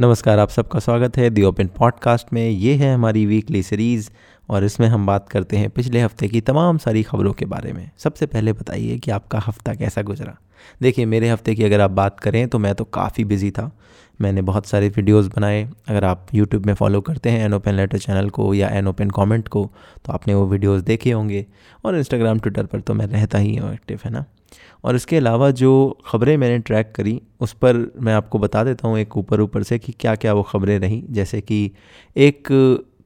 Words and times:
नमस्कार, 0.00 0.38
आप 0.38 0.48
सबका 0.48 0.78
स्वागत 0.78 1.16
है 1.16 1.28
दी 1.30 1.42
ओपन 1.42 1.66
पॉडकास्ट 1.66 2.26
में। 2.32 2.50
ये 2.50 2.74
है 2.74 2.92
हमारी 2.94 3.24
वीकली 3.26 3.62
सीरीज़ 3.62 4.10
और 4.48 4.64
इसमें 4.64 4.86
हम 4.88 5.06
बात 5.06 5.28
करते 5.28 5.56
हैं 5.56 5.70
पिछले 5.70 6.00
हफ़्ते 6.00 6.28
की 6.28 6.40
तमाम 6.40 6.78
सारी 6.78 7.02
खबरों 7.02 7.32
के 7.32 7.44
बारे 7.44 7.72
में। 7.72 7.90
सबसे 7.98 8.26
पहले 8.26 8.52
बताइए 8.52 8.98
कि 8.98 9.10
आपका 9.10 9.38
हफ़्ता 9.38 9.74
कैसा 9.74 10.02
गुजरा? 10.02 10.36
देखिए, 10.82 11.06
मेरे 11.06 11.28
हफ़्ते 11.28 11.54
की 11.54 11.64
अगर 11.64 11.80
आप 11.80 11.90
बात 11.90 12.20
करें 12.20 12.46
तो 12.48 12.58
मैं 12.58 12.74
तो 12.74 12.84
काफ़ी 12.84 13.24
बिज़ी 13.24 13.50
था। 13.50 13.70
मैंने 14.20 14.42
बहुत 14.42 14.66
सारे 14.66 14.88
वीडियोस 14.88 15.26
बनाए। 15.36 15.68
अगर 15.88 16.04
आप 16.04 16.26
यूट्यूब 16.34 16.66
में 16.66 16.74
फॉलो 16.74 17.00
करते 17.00 17.30
हैं 17.30 17.44
एन 17.44 17.54
ओपन 17.54 17.74
लेटर 17.74 17.98
चैनल 17.98 18.30
को 18.30 18.52
या 18.54 18.68
एन 18.68 18.88
ओपन 18.88 19.10
कॉमेंट 19.10 19.48
को 19.48 19.70
तो 20.04 20.12
आपने 20.12 20.34
वो 20.34 20.46
वीडियोज़ 20.46 20.84
देखे 20.84 21.12
होंगे। 21.12 21.46
और 21.84 21.98
इंस्टाग्राम 21.98 22.38
ट्विटर 22.38 22.66
पर 22.66 22.80
तो 22.80 22.94
मैं 22.94 23.06
रहता 23.06 23.38
ही 23.38 23.56
हूँ 23.56 23.72
एक्टिव 23.74 24.00
है 24.04 24.10
ना? 24.10 24.24
और 24.84 24.96
इसके 24.96 25.16
अलावा 25.16 25.50
जो 25.52 25.98
ख़बरें 26.06 26.36
मैंने 26.36 26.58
ट्रैक 26.60 26.92
करी, 26.94 27.20
उस 27.40 27.52
पर 27.54 27.76
मैं 28.00 28.14
आपको 28.14 28.38
बता 28.38 28.64
देता 28.64 28.88
हूँ 28.88 28.98
एक 28.98 29.16
ऊपर 29.16 29.40
ऊपर 29.40 29.62
से 29.62 29.78
कि 29.78 29.92
क्या 29.92 30.14
क्या 30.16 30.32
वो 30.34 30.42
ख़बरें 30.42 30.78
रहीं। 30.78 31.02
जैसे 31.10 31.40
कि 31.40 31.70
एक 32.16 32.48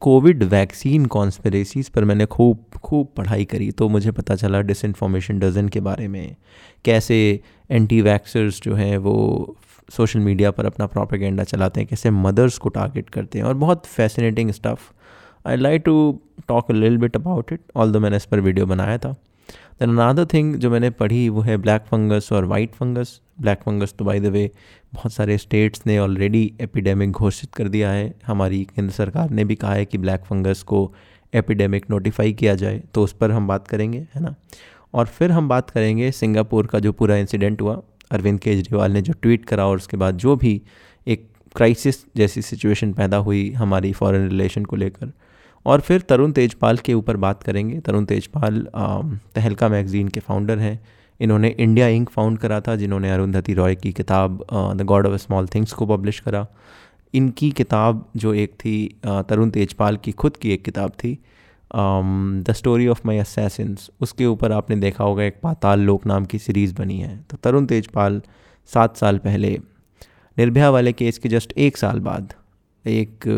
कोविड 0.02 0.42
वैक्सीन 0.44 1.04
कॉन्स्परेसीज़ 1.06 1.90
पर 1.90 2.04
मैंने 2.04 2.26
खूब 2.26 2.64
खूब 2.84 3.08
पढ़ाई 3.16 3.44
करी 3.44 3.70
तो 3.72 3.88
मुझे 3.88 4.10
पता 4.12 4.34
चला 4.36 4.60
डिसइंफॉर्मेशन 4.62 5.38
डजन 5.38 5.68
के 5.68 5.80
बारे 5.80 6.08
में। 6.08 6.36
कैसे 6.84 7.18
एंटी 7.70 8.00
वैक्सर्स 8.02 8.60
जो 8.62 8.74
हैं 8.74 8.96
वो 8.98 9.56
सोशल 9.88 10.20
मीडिया 10.20 10.50
पर 10.50 10.66
अपना 10.66 10.86
प्रोपेगेंडा 10.86 11.44
चलाते 11.44 11.80
हैं, 11.80 11.88
कैसे 11.88 12.10
मदर्स 12.10 12.58
को 12.58 12.68
टारगेट 12.70 13.10
करते 13.10 13.38
हैं 13.38 13.44
और 13.46 13.54
बहुत 13.56 13.86
fascinating 13.86 14.50
stuff 14.50 14.90
I 15.46 15.56
like 15.56 15.82
to 15.84 16.20
talk 16.48 16.70
lil 16.70 16.96
bit 16.98 17.16
about 17.16 17.52
it 17.52 17.60
all 17.76 17.92
though 17.92 18.00
मैंने 18.00 18.16
इस 18.16 18.24
पर 18.24 18.40
वीडियो 18.40 18.66
बनाया 18.66 18.98
था। 18.98 19.14
दैन 19.80 19.90
अनादर 19.90 20.24
थिंग 20.24 20.54
जो 20.54 20.70
मैंने 20.70 20.90
पढ़ी 20.90 21.28
वो 21.28 21.40
है 21.40 21.56
ब्लैक 21.56 21.82
फंगस 21.82 22.32
और 22.32 22.44
वाइट 22.44 22.74
फंगस 22.74 23.20
ब्लैक 23.40 23.58
फंगस 23.58 23.94
तो 23.98 24.04
बाय 24.04 24.20
द 24.20 24.26
वे 24.26 24.50
बहुत 24.94 25.12
सारे 25.12 25.38
स्टेट्स 25.38 25.82
ने 25.86 25.98
ऑलरेडी 25.98 26.54
एपिडेमिक 26.60 27.10
घोषित 27.10 27.54
कर 27.54 27.68
दिया 27.68 27.90
है. 27.90 28.14
हमारी 28.26 28.64
केंद्र 28.64 28.94
सरकार 28.94 29.30
ने 29.30 29.44
भी 29.44 29.54
कहा 29.54 29.74
है 29.74 29.84
कि 29.84 29.98
ब्लैक 29.98 30.24
फंगस 30.24 30.62
को 30.62 30.94
एपिडेमिक 31.34 31.86
नोटिफाई 31.90 32.32
किया 32.32 32.54
जाए. 32.54 32.82
तो 32.94 33.02
उस 33.02 33.12
पर 33.12 33.30
हम 33.30 33.48
बात 33.48 33.68
करेंगे, 33.68 33.98
है 34.14 34.20
ना? 34.22 34.34
और 34.94 35.06
फिर 35.06 35.32
हम 35.32 35.48
बात 35.48 35.70
करेंगे 35.70 36.10
सिंगापुर 36.10 36.66
का 36.66 36.78
जो 36.78 36.92
पूरा 36.92 37.16
इंसिडेंट 37.16 37.62
हुआ. 37.62 37.82
अरविंद 38.10 38.40
केजरीवाल 38.40 38.92
ने 38.92 39.02
जो 39.02 39.12
ट्वीट 39.12 39.44
करा 39.44 39.66
और 39.66 39.76
उसके 39.76 39.96
बाद 39.96 40.16
जो 40.16 40.36
भी 40.36 40.62
एक 41.06 41.28
क्राइसिस 41.56 42.04
जैसी 42.16 42.42
सिचुएशन 42.42 42.92
पैदा 42.92 43.16
हुई 43.16 43.52
हमारी 43.52 43.92
फॉरेन 43.92 44.28
रिलेशन 44.28 44.64
को 44.64 44.76
लेकर. 44.76 45.12
और 45.66 45.80
फिर 45.80 46.00
तरुण 46.00 46.32
तेजपाल 46.32 46.78
के 46.78 46.94
ऊपर 46.94 47.16
बात 47.16 47.42
करेंगे। 47.42 47.78
तरुण 47.80 48.04
तेजपाल 48.04 48.66
तहलका 49.34 49.68
मैगज़ीन 49.68 50.08
के 50.08 50.20
फाउंडर 50.20 50.58
हैं। 50.58 50.78
इन्होंने 51.20 51.48
इंडिया 51.50 51.86
इंक 51.88 52.08
फाउंड 52.10 52.38
करा 52.38 52.60
था, 52.60 52.76
जिन्होंने 52.76 53.10
अरुंधति 53.10 53.54
रॉय 53.54 53.74
की 53.74 53.92
किताब 53.92 54.44
The 54.76 54.82
God 54.82 55.06
of 55.06 55.16
Small 55.16 55.46
Things 55.46 55.72
को 55.72 55.86
पब्लिश 55.86 56.20
करा। 56.20 56.46
इनकी 57.14 57.50
किताब 57.50 58.04
जो 58.16 58.32
एक 58.34 58.52
थी 58.54 58.74
तरुण 59.06 59.50
तेजपाल 59.50 59.96
की 59.96 60.12
खुद 60.12 60.36
की 60.36 60.52
एक 60.52 60.64
किताब 60.64 60.90
थी 60.98 61.18
The 61.70 62.52
Story 62.52 62.86
of 62.88 63.00
My 63.06 63.18
Assassins 63.18 63.90
उसके 64.00 64.26
ऊपर 64.26 64.52
आपने 64.52 64.76
देखा 64.76 65.04
होगा, 65.04 65.22
एक 65.24 65.38
पाताल 65.42 65.80
लोक 65.80 66.06
नाम 66.06 66.24
की 66.24 66.38
सीरीज़ 66.38 66.74
बनी 66.74 66.98
है। 66.98 67.16
तो 67.30 67.36
तरुण 67.36 67.66
तेजपाल 67.66 68.20
सात 68.70 68.96
साल 68.96 69.18
पहले, 69.18 69.58
निर्भया 70.36 70.70
वाले 70.70 70.92
केस 70.92 71.18
के 71.18 71.28
जस्ट 71.28 71.52
एक 71.58 71.76
साल 71.76 72.00
बाद, 72.00 72.32
एक 72.84 73.28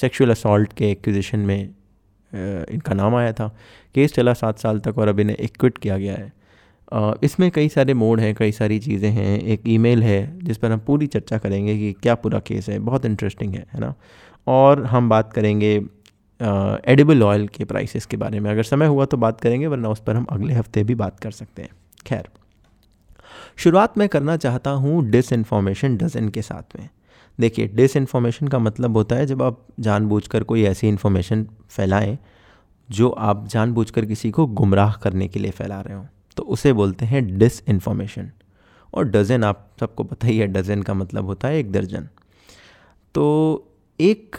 सेक्सुअल 0.00 0.30
असॉल्ट 0.30 0.72
के 0.72 0.90
एक्विजिशन 0.90 1.38
में 1.40 1.60
इनका 2.32 2.94
नाम 2.94 3.14
आया 3.16 3.32
था। 3.32 3.48
केस 3.94 4.12
चला 4.14 4.32
सात 4.34 4.58
साल 4.58 4.78
तक 4.80 4.98
और 4.98 5.08
अब 5.08 5.20
इन्हें 5.20 5.36
एक्विट 5.36 5.78
किया 5.78 5.96
गया 5.98 6.14
है। 6.14 6.32
इसमें 7.24 7.50
कई 7.50 7.68
सारे 7.68 7.94
मोड 7.94 8.20
हैं, 8.20 8.34
कई 8.34 8.52
सारी 8.52 8.78
चीज़ें 8.78 9.10
हैं। 9.10 9.38
एक 9.38 9.62
ईमेल 9.68 10.02
है 10.02 10.38
जिस 10.40 10.58
पर 10.58 10.72
हम 10.72 10.78
पूरी 10.80 11.06
चर्चा 11.08 11.38
करेंगे 11.38 11.76
कि 11.78 11.92
क्या 12.02 12.14
पूरा 12.16 12.38
केस 12.40 12.68
है। 12.68 12.78
बहुत 12.80 13.04
इंटरेस्टिंग 13.04 13.54
है 13.54 13.64
है 13.72 13.80
ना? 13.80 13.94
और 14.46 14.84
हम 14.86 15.08
बात 15.08 15.32
करेंगे 15.32 15.74
एडिबल 16.86 17.22
ऑयल 17.22 17.46
के 17.48 17.64
प्राइसेस 17.64 18.06
के 18.06 18.16
बारे 18.16 18.40
में। 18.40 18.50
अगर 18.50 18.62
समय 18.62 18.86
हुआ 18.86 19.04
तो 19.04 19.16
बात 19.16 19.40
करेंगे, 19.40 19.66
वरना 19.66 19.88
उस 19.88 20.00
पर 20.00 20.16
हम 20.16 20.26
अगले 20.30 20.54
हफ़्ते 20.54 20.84
भी 20.84 20.94
बात 20.96 21.18
कर 21.20 21.30
सकते 21.30 21.62
हैं। 21.62 21.70
खैर, 22.06 22.28
शुरुआत 23.58 23.98
मैं 23.98 24.08
करना 24.08 24.36
चाहता 24.38 24.70
हूँ 24.72 25.04
डिस 25.10 25.32
इन्फॉर्मेशन 25.32 25.96
डजन 25.96 26.28
के 26.28 26.42
साथ 26.42 26.78
में। 26.78 26.88
देखिए 27.38 27.66
डिस 27.68 27.96
इन्फॉर्मेशन 27.96 28.48
का 28.48 28.58
मतलब 28.58 28.96
होता 28.96 29.16
है 29.16 29.26
जब 29.26 29.42
आप 29.42 29.66
जानबूझकर 29.80 30.42
कोई 30.42 30.62
ऐसी 30.64 30.88
इन्फॉर्मेशन 30.88 31.46
फैलाएँ, 31.70 32.18
जो 32.88 33.08
आप 33.10 33.46
जानबूझकर 33.48 34.04
किसी 34.04 34.30
को 34.30 34.46
गुमराह 34.46 34.92
करने 34.94 35.28
के 35.28 35.40
लिए 35.40 35.50
फैला 35.50 35.80
रहे 35.80 35.94
हो। 35.94 36.06
तो 36.36 36.42
उसे 36.44 36.72
बोलते 36.72 37.06
हैं 37.06 37.38
डिस 37.38 37.62
इन्फॉर्मेशन 37.68 38.30
और 38.92 39.04
डज़न, 39.04 39.44
आप 39.44 39.70
सबको 39.80 40.04
पता 40.04 40.26
ही 40.26 40.38
है, 40.38 40.46
डज़न 40.46 40.82
का 40.82 40.94
मतलब 40.94 41.24
होता 41.24 41.48
है 41.48 41.58
एक 41.58 41.72
दर्जन। 41.72 42.08
तो 43.14 43.24
एक 44.00 44.36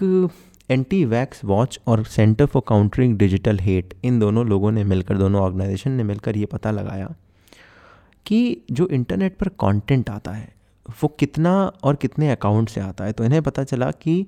एंटी 0.69 1.03
वैक्स 1.05 1.43
वॉच 1.45 1.79
और 1.87 2.03
Center 2.03 2.45
for 2.45 2.63
Countering 2.67 3.17
Digital 3.17 3.59
Hate 3.59 3.93
इन 4.03 4.19
दोनों 4.19 4.45
लोगों 4.47 4.71
ने 4.71 4.83
मिलकर, 4.83 5.17
दोनों 5.17 5.41
ऑर्गेनाइजेशन 5.41 5.91
ने 5.91 6.03
मिलकर 6.03 6.37
ये 6.37 6.45
पता 6.45 6.71
लगाया 6.71 7.13
कि 8.25 8.65
जो 8.71 8.87
इंटरनेट 8.87 9.37
पर 9.37 9.47
कंटेंट 9.59 10.09
आता 10.09 10.31
है 10.31 10.53
वो 10.89 11.07
कितना 11.07 11.73
और 11.83 11.95
कितने 11.95 12.31
अकाउंट 12.31 12.69
से 12.69 12.81
आता 12.81 13.03
है? 13.03 13.11
तो 13.11 13.23
इन्हें 13.23 13.41
पता 13.41 13.63
चला 13.63 13.91
कि 13.91 14.27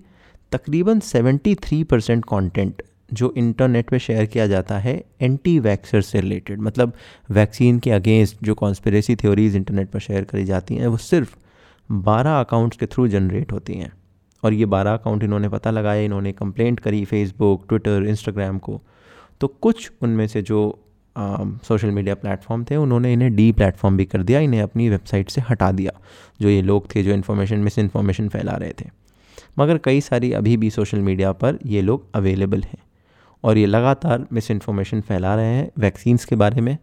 तकरीबन 0.52 1.00
73 1.00 1.84
परसेंट 1.84 2.26
कॉन्टेंट 2.26 2.82
जो 3.14 3.34
इंटरनेट 3.38 3.90
पे 3.90 4.00
शेयर 4.00 4.26
किया 4.26 4.48
जाता 4.48 4.78
है 4.80 5.06
एंटी 5.22 5.60
वैक्सर 5.60 6.02
से 6.02 6.22
रिलेटेड 6.22 6.60
मतलब 6.60 6.94
वैक्सीन 7.30 7.80
के 7.80 7.92
अगेंस्ट 7.92 8.38
जो 8.44 8.54
कॉन्स्परेसी 8.54 9.16
थ्योरीज 9.16 9.56
इंटरनेट 9.56 9.90
पर 9.90 10.00
शेयर 10.00 10.24
करी 10.24 10.46
जाती 10.46 10.76
हैं, 10.76 10.88
वो 10.88 10.98
सिर्फ़ 10.98 11.38
12 11.92 12.40
अकाउंट्स 12.40 12.78
के 12.78 12.86
थ्रू 12.86 13.08
जनरेट 13.08 13.52
होती 13.52 13.74
हैं। 13.74 13.92
और 14.44 14.54
ये 14.54 14.66
12 14.66 14.94
अकाउंट 14.94 15.24
इन्होंने 15.24 15.50
पता 15.50 15.72
लगाए 15.72 16.06
इन्होंने 16.06 16.32
कंप्लेंट 16.32 16.80
करी 16.80 17.06
फेसबुक 17.06 17.66
ट्विटर 17.68 18.06
इंस्टाग्राम 18.08 18.60
को। 18.60 18.82
तो 19.42 19.48
कुछ 19.48 19.92
उनमें 20.02 20.28
से 20.28 20.42
जो 20.42 20.80
सोशल 21.16 21.92
मीडिया 21.92 22.16
प्लेटफॉर्म 22.16 22.64
थे, 22.64 22.76
उन्होंने 22.78 23.14
इन्हें 23.14 23.36
डी 23.36 23.52
प्लेटफॉर्म 23.52 23.98
भी 23.98 24.06
कर 24.06 24.24
दिया, 24.24 24.40
इन्हें 24.40 24.62
अपनी 24.62 24.90
वेबसाइट 24.90 25.30
से 25.30 25.42
हटा 25.50 25.72
दिया, 25.72 25.92
जो 26.42 26.50
ये 26.50 26.62
लोग 26.62 26.96
थे, 26.96 27.04
जो 27.04 27.12
इन्फॉर्मेशन 27.14 27.60
मिस 27.60 27.80
इन्फॉर्मेशन 27.80 28.30
फैला 28.30 28.52
रहे 28.54 28.74
थे। 28.82 28.90
मगर 29.60 29.78
कई 29.78 30.02
सारी 30.02 30.32
अभी 30.34 30.56
भी 30.58 30.70
सोशल 30.72 31.00
मीडिया 31.00 31.32
पर 31.34 31.58
ये 31.68 31.82
लोग 31.82 32.06
अवेलेबल 32.16 32.62
हैं, 32.62 32.82
और 33.44 33.58
ये 33.58 33.66
लगातार 33.66 34.26
मिस 34.34 34.52
इन्फॉर्मेशन 34.52 35.02
फैला 35.02 35.36
रहे 35.36 35.46
हैं 35.48 35.70
वैक्सीन्स 35.80 36.26
के 36.26 36.36
बारे 36.36 36.62
में। 36.62 36.78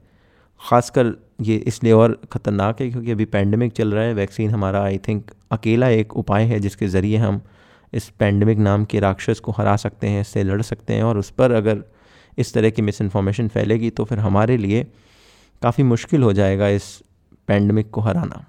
ख़ासकर 0.61 1.13
ये 1.43 1.57
इसलिए 1.67 1.93
और 1.93 2.21
ख़तरनाक 2.33 2.81
है 2.81 2.89
क्योंकि 2.91 3.11
अभी 3.11 3.25
पैंडमिक 3.27 3.73
चल 3.73 3.93
रहा 3.93 4.05
है 4.05 4.15
वैक्सीन 4.15 4.51
हमारा 4.51 4.83
आई 4.85 4.99
थिंक 4.99 5.31
अकेला 5.53 5.89
एक 5.91 6.17
उपाय 6.17 6.45
है 6.45 6.59
जिसके 6.61 6.89
ज़रिए 6.89 7.17
हम 7.17 7.41
इस 7.93 8.09
पैंडमिक 8.19 8.59
नाम 8.59 8.85
के 8.85 9.01
राक्षस 9.01 9.41
को 9.41 9.53
हरा 9.53 9.77
सकते 9.77 10.07
हैं 10.07 10.21
इससे 10.21 10.43
लड़ 10.43 10.61
सकते 10.63 10.95
हैं, 10.95 11.03
और 11.03 11.19
उस 11.19 11.31
पर 11.31 11.53
अगर 11.53 11.83
इस 12.39 12.53
तरह 12.55 12.71
की 12.71 12.83
मिस 12.83 13.01
इन्फॉर्मेशन 13.01 13.49
फैलेगी 13.49 13.91
तो 13.91 14.05
फिर 14.05 14.19
हमारे 14.19 14.57
लिए 14.57 14.87
काफ़ी 15.63 15.85
मुश्किल 15.85 16.23
हो 16.23 16.33
जाएगा 16.33 16.69
इस 16.69 16.85
पैंडमिक 17.49 17.91
को 17.91 18.01
हराना। 18.01 18.45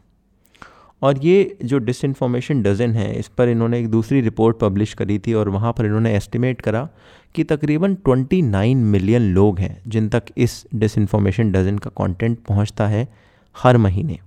और 1.02 1.18
ये 1.18 1.58
जो 1.64 1.78
डिसइंफॉर्मेशन 1.80 2.62
डज़न 2.64 2.92
है, 2.92 3.14
इस 3.20 3.28
पर 3.28 3.50
इन्होंने 3.50 3.80
एक 3.80 3.88
दूसरी 3.90 4.22
रिपोर्ट 4.22 4.58
पब्लिश 4.60 4.94
करी 4.94 5.18
थी 5.20 5.34
और 5.34 5.50
वहाँ 5.50 5.72
पर 5.74 5.86
इन्होंने 5.86 6.16
एस्टिमेट 6.16 6.62
करा 6.62 6.88
कि 7.36 7.44
तकरीबन 7.44 7.96
29 8.08 8.76
मिलियन 8.86 9.32
लोग 9.34 9.60
हैं 9.60 9.82
जिन 9.88 10.10
तक 10.10 10.24
इस 10.38 10.64
डिसइंफॉर्मेशन 10.76 11.52
डज़न 11.52 11.78
का 11.78 11.90
कंटेंट 11.98 12.38
पहुँचता 12.40 12.88
है 12.88 13.08
हर 13.56 13.78
महीने। 13.78 14.20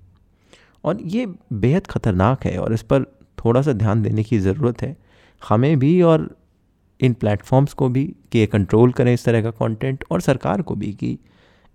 और 0.85 1.01
ये 1.07 1.27
बेहद 1.55 1.87
ख़तरनाक 1.87 2.47
है 2.47 2.57
और 2.59 2.73
इस 2.75 2.83
पर 2.83 3.05
थोड़ा 3.39 3.63
सा 3.63 3.73
ध्यान 3.75 4.03
देने 4.03 4.23
की 4.25 4.39
ज़रूरत 4.39 4.83
है। 4.83 4.97
हमें 5.43 5.79
भी 5.79 6.01
और 6.03 6.29
इन 7.03 7.13
प्लेटफॉर्म्स 7.13 7.73
को 7.73 7.89
भी 7.89 8.05
कि 8.33 8.39
ये 8.39 8.47
कंट्रोल 8.47 8.93
करें 8.93 9.13
इस 9.15 9.25
तरह 9.25 9.43
का 9.43 9.51
कंटेंट 9.51 10.05
और 10.11 10.21
सरकार 10.21 10.63
को 10.63 10.75
भी 10.75 10.93
कि 10.93 11.19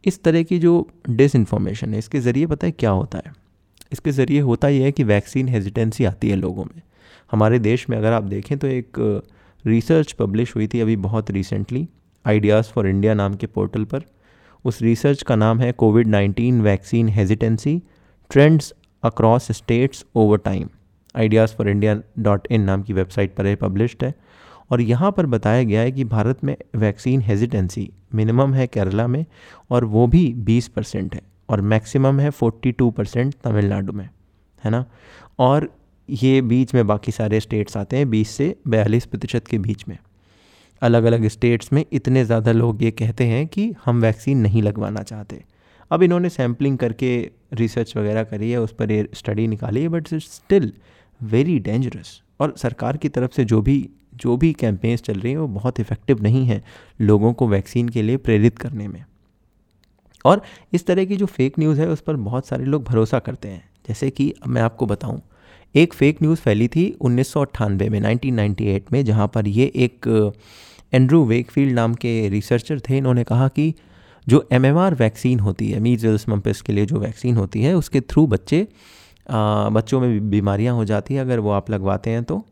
इस 0.04 0.22
तरह 0.24 0.44
की 0.44 0.60
जो 0.60 0.88
डिस 1.10 1.36
इन्फॉर्मेशन 1.36 1.94
है, 1.94 2.00
इसके 2.00 2.20
ज़रिए 2.20 2.46
पता 2.46 2.68
है 2.68 2.72
क्या 2.72 2.90
होता 2.92 3.18
है? 3.18 3.34
इसके 3.92 4.12
ज़रिए 4.12 4.40
होता 4.42 4.68
यह 4.68 4.84
है 4.86 4.92
कि 4.92 5.04
वैक्सीन 5.04 5.48
हेजिटेंसी 5.48 6.06
आती 6.06 6.30
है 6.30 6.36
लोगों 6.36 6.66
में। 6.66 6.82
हमारे 7.32 7.60
देश 7.60 7.90
में 7.90 7.98
अगर 7.98 8.12
आप 8.12 8.24
देखें 8.26 8.58
तो 8.58 8.68
एक 8.68 8.98
रिसर्च 9.66 10.12
पब्लिश 10.12 10.56
हुई 10.56 10.68
थी 10.68 10.80
अभी 10.80 10.96
बहुत 10.98 11.32
रिसेंटली 11.32 11.88
आइडियाज़ 12.26 12.66
फॉर 12.66 12.88
इंडिया 12.88 13.14
नाम 13.14 13.36
के 13.36 13.48
पोर्टल 13.48 13.84
पर। 13.86 14.04
उस 14.66 14.82
रिसर्च 14.82 15.22
का 15.24 15.36
नाम 15.36 15.60
है 15.60 15.72
covid 15.74 16.08
nineteen 16.08 16.62
vaccine 16.62 17.10
hesitancy 17.10 17.82
trends 18.32 18.74
across 19.04 19.52
states 19.52 20.06
over 20.16 20.38
time 20.38 20.70
ideas 21.16 21.54
for 21.56 21.70
India 21.70 22.00
dot 22.20 22.48
in 22.52 22.62
नाम 22.62 22.84
की 22.84 22.94
वेबसाइट 22.94 23.36
पर 23.36 23.56
पब्लिश्ड 23.56 24.04
है। 24.04 24.14
और 24.72 24.82
यहाँ 24.82 25.12
पर 25.12 25.26
बताया 25.26 25.64
गया 25.64 25.82
है 25.82 25.92
कि 25.92 26.04
भारत 26.04 26.44
में 26.44 26.56
वैक्सीन 26.76 27.22
हेजिटेंसी 27.22 27.90
मिनिमम 28.16 28.54
है 28.54 28.68
केरला 28.68 29.08
में 29.08 29.26
और 29.72 29.86
वो 29.86 30.06
भी 30.08 30.34
20 30.46 30.68
परसेंट 30.68 31.16
है 31.16 31.22
और 31.50 31.62
मैक्सिमम 31.64 32.20
है 32.20 32.32
42 32.34 32.92
परसेंट 32.92 33.34
तमिलनाडु 33.44 33.94
में, 33.94 34.10
है 34.64 34.72
ना? 34.72 34.86
और 35.40 35.70
ये 36.10 36.42
बीच 36.42 36.74
में 36.74 36.86
बाकी 36.88 37.12
सारे 37.12 37.40
स्टेट्स 37.40 37.78
आते 37.78 37.98
हैं 37.98 38.10
20 38.10 38.28
से 38.28 38.56
बयालीस 38.68 39.06
प्रतिशत 39.06 39.48
के 39.48 39.58
बीच 39.58 39.88
में। 39.88 39.98
अलग 40.82 41.04
अलग 41.04 41.28
स्टेट्स 41.28 41.74
में 41.74 41.84
इतने 41.92 42.26
ज़्यादा 42.26 42.52
लोग 42.52 42.84
ये 42.84 42.92
कहते 42.92 43.24
हैं 43.24 43.46
कि 43.48 43.74
हम 43.86 44.02
वैक्सीन 44.02 44.38
नहीं 44.38 44.62
लगवाना 44.64 45.04
चाहते। 45.04 45.44
अब 45.92 46.04
इन्होंने 46.04 46.30
सैम्पलिंग 46.30 46.78
करके 46.78 47.10
रिसर्च 47.54 47.96
वगैरह 47.98 48.24
करी 48.24 48.52
है, 48.52 48.62
उस 48.62 48.72
पर 48.72 49.08
स्टडी 49.14 49.48
निकाली 49.48 49.82
है 49.82 49.90
बट 49.90 50.14
स्टिल 50.14 50.72
वेरी 51.20 51.60
डेंजरस 51.60 52.22
और 52.40 52.54
सरकार 52.58 52.98
की 52.98 53.10
तरफ़ 53.10 53.32
से 53.32 53.46
जो 53.46 53.62
भी 53.62 53.90
जो 54.16 54.38
भी 54.38 54.54
कैंपेन्स 54.54 55.02
चल 55.02 55.14
रही 55.14 55.32
हैं, 55.32 55.40
वो 55.40 55.48
बहुत 55.48 55.80
इफ़ेक्टिव 55.80 56.24
नहीं 56.24 56.46
हैं 56.46 56.64
लोगों 57.02 57.34
को 57.34 57.48
वैक्सीन 57.48 57.90
के 57.90 58.02
लिए 58.02 58.18
प्रेरित 58.18 58.58
करने 58.60 58.88
में। 58.88 59.06
और 60.26 60.42
इस 60.74 60.86
तरह 60.86 61.06
की 61.06 61.18
जो 61.18 61.26
फेक 61.26 61.60
न्यूज़ 61.60 61.82
है, 61.82 61.90
उस 61.90 62.02
पर 62.02 62.16
बहुत 62.16 62.48
सारे 62.48 62.66
लोग 62.66 62.84
भरोसा 62.84 63.20
करते 63.20 63.48
हैं। 63.48 63.70
जैसे 63.88 64.10
कि 64.10 64.34
मैं 64.48 64.62
आपको 64.62 64.86
बताऊँ, 64.86 65.22
एक 65.76 65.94
फेक 65.94 66.22
न्यूज़ 66.22 66.40
फैली 66.40 66.68
थी 66.68 66.98
उन्नीस 67.02 67.28
सौ 67.28 67.42
अट्ठानबे 67.42 67.90
में 67.90 68.00
1998 68.02 68.94
में, 68.94 69.06
जहाँ 69.06 69.28
पर 69.28 69.48
ये 69.48 69.72
एक 69.76 70.34
एंड्रू 70.94 71.26
वेकफील्ड 71.26 71.74
नाम 71.74 71.94
के 71.94 72.30
रिसर्चर 72.30 72.80
थे। 72.80 72.98
इन्होंने 72.98 73.24
कहा 73.24 73.48
कि 73.48 73.74
जो 74.28 74.48
एमएमआर 74.52 74.96
वैक्सीन 74.96 75.40
होती 75.40 75.72
है 75.72 75.80
मीजल्स 75.80 76.30
मम्पस 76.30 76.62
के 76.62 76.74
लिए 76.74 76.86
जो 76.86 77.00
वैक्सीन 77.00 77.36
होती 77.36 77.62
है, 77.62 77.74
उसके 77.74 78.02
थ्रू 78.02 78.28
बच्चे 78.28 78.68
आ, 79.30 79.70
बच्चों 79.70 80.00
में 80.02 80.30
बीमारियाँ 80.30 80.76
हो 80.76 80.86
जाती 80.86 81.14
हैं 81.14 81.22
अगर 81.22 81.40
वो 81.40 81.52
आप 81.52 81.70
लगवाते 81.70 82.10
हैं 82.10 82.24
तो। 82.24 82.46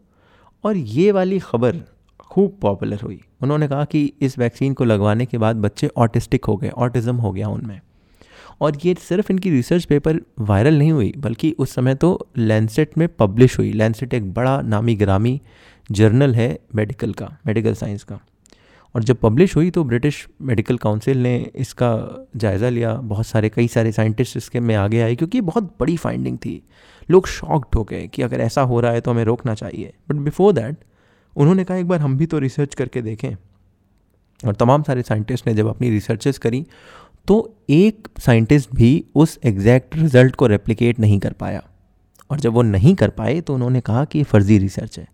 और 0.64 0.78
ये 0.78 1.12
वाली 1.12 1.40
ख़बर 1.40 1.82
खूब 2.22 2.58
पॉपुलर 2.62 3.02
हुई। 3.02 3.20
उन्होंने 3.44 3.68
कहा 3.68 3.86
कि 3.86 4.12
इस 4.22 4.38
वैक्सीन 4.40 4.74
को 4.74 4.84
लगवाने 4.84 5.26
के 5.26 5.38
बाद 5.38 5.56
बच्चे 5.56 5.90
ऑटिस्टिक 5.98 6.46
हो 6.46 6.56
गए 6.58 6.70
ऑटिज़म 6.70 7.16
हो 7.16 7.32
गया 7.32 7.50
उनमें। 7.50 7.80
और 8.62 8.78
ये 8.86 8.96
सिर्फ़ 9.00 9.32
इनकी 9.32 9.50
रिसर्च 9.50 9.86
पेपर 9.86 10.20
वायरल 10.40 10.78
नहीं 10.78 10.92
हुई 10.92 11.14
बल्कि 11.18 11.56
उस 11.60 11.74
समय 11.76 11.96
तो 11.96 12.28
लैंसेट 12.38 12.98
में 12.98 13.08
पब्लिश 13.10 13.58
हुई। 13.60 13.72
लैंसेट 13.74 14.14
एक 14.14 14.34
बड़ा 14.34 14.62
नामी 14.62 14.96
ग्रामी 14.96 15.40
जर्नल 15.92 16.36
है 16.36 16.58
मेडिकल 16.76 17.14
का 17.14 17.38
मेडिकल 17.48 17.74
साइंस 17.74 18.04
का। 18.04 18.20
और 18.96 19.04
जब 19.04 19.18
पब्लिश 19.18 19.56
हुई 19.56 19.70
तो 19.72 19.84
ब्रिटिश 19.84 20.28
मेडिकल 20.42 20.78
काउंसिल 20.78 21.18
ने 21.18 21.36
इसका 21.56 22.28
जायज़ा 22.36 22.70
लिया। 22.70 22.94
बहुत 22.94 23.28
सारे, 23.28 23.50
कई 23.50 23.68
सारे 23.68 23.92
साइंटिस्ट 23.92 24.38
इसके 24.38 24.60
में 24.60 24.76
आगे 24.76 25.02
आए 25.02 25.16
क्योंकि 25.16 25.42
बहुत 25.42 25.64
बड़ी 25.80 25.96
फाइंडिंग 25.98 26.38
थी। 26.38 26.62
लोग 27.10 27.28
शॉक्ड 27.28 27.76
हो 27.76 27.84
गए 27.84 28.08
कि 28.08 28.22
अगर 28.22 28.42
ऐसा 28.42 28.62
हो 28.62 28.80
रहा 28.80 28.92
है 28.92 29.02
तो 29.02 29.12
हमें 29.12 29.24
रोकना 29.24 29.54
चाहिए। 29.56 29.94
बट 30.10 30.16
बिफोर 30.18 30.54
दैट 30.54 30.78
उन्होंने 31.36 31.64
कहा, 31.64 31.78
एक 31.78 31.88
बार 31.88 32.00
हम 32.00 32.18
भी 32.18 32.26
तो 32.26 32.40
रिसर्च 32.40 32.76
करके 32.76 33.02
देखें। 33.02 33.36
और 34.40 34.56
तमाम 34.56 34.84
सारे 34.84 35.02
साइंटिस्ट 35.02 35.48
ने 35.48 35.54
जब 35.54 35.68
अपनी 35.68 35.90
रिसर्चेस 35.90 36.38
करी 36.38 36.66
तो 37.28 37.36
एक 37.72 38.08
साइंटिस्ट 38.20 38.70
भी 38.76 39.04
उस 39.16 39.38
एग्जैक्ट 39.46 39.96
रिज़ल्ट 39.96 40.36
को 40.36 40.48
रेप्लिकेट 40.48 41.00
नहीं 41.00 41.20
कर 41.20 41.34
पाया। 41.34 41.64
और 42.30 42.40
जब 42.40 42.54
वो 42.54 42.62
नहीं 42.62 42.94
कर 42.96 43.10
पाए 43.10 43.40
तो 43.42 43.54
उन्होंने 43.54 43.82
कहा 43.82 44.04
कि 44.06 44.18
ये 44.18 44.24
फर्जी 44.24 44.58
रिसर्च 44.58 44.98
है। 45.00 45.08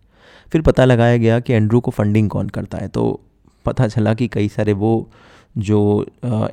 फिर 0.52 0.62
पता 0.62 0.84
लगाया 0.84 1.16
गया 1.16 1.38
कि 1.40 1.52
एंड्रू 1.52 1.80
को 1.80 1.90
फंडिंग 1.90 2.28
कौन 2.30 2.48
करता 2.48 2.78
है। 2.78 2.88
तो 2.88 3.04
पता 3.64 3.88
चला 3.88 4.14
कि 4.14 4.28
कई 4.28 4.48
सारे 4.48 4.72
वो 4.74 5.08
जो 5.56 5.80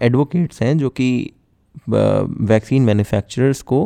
एडवोकेट्स 0.02 0.62
हैं 0.62 0.78
जो 0.78 0.90
कि 0.90 1.10
वैक्सीन 1.90 2.84
मैन्युफैक्चरर्स 2.84 3.62
को 3.62 3.86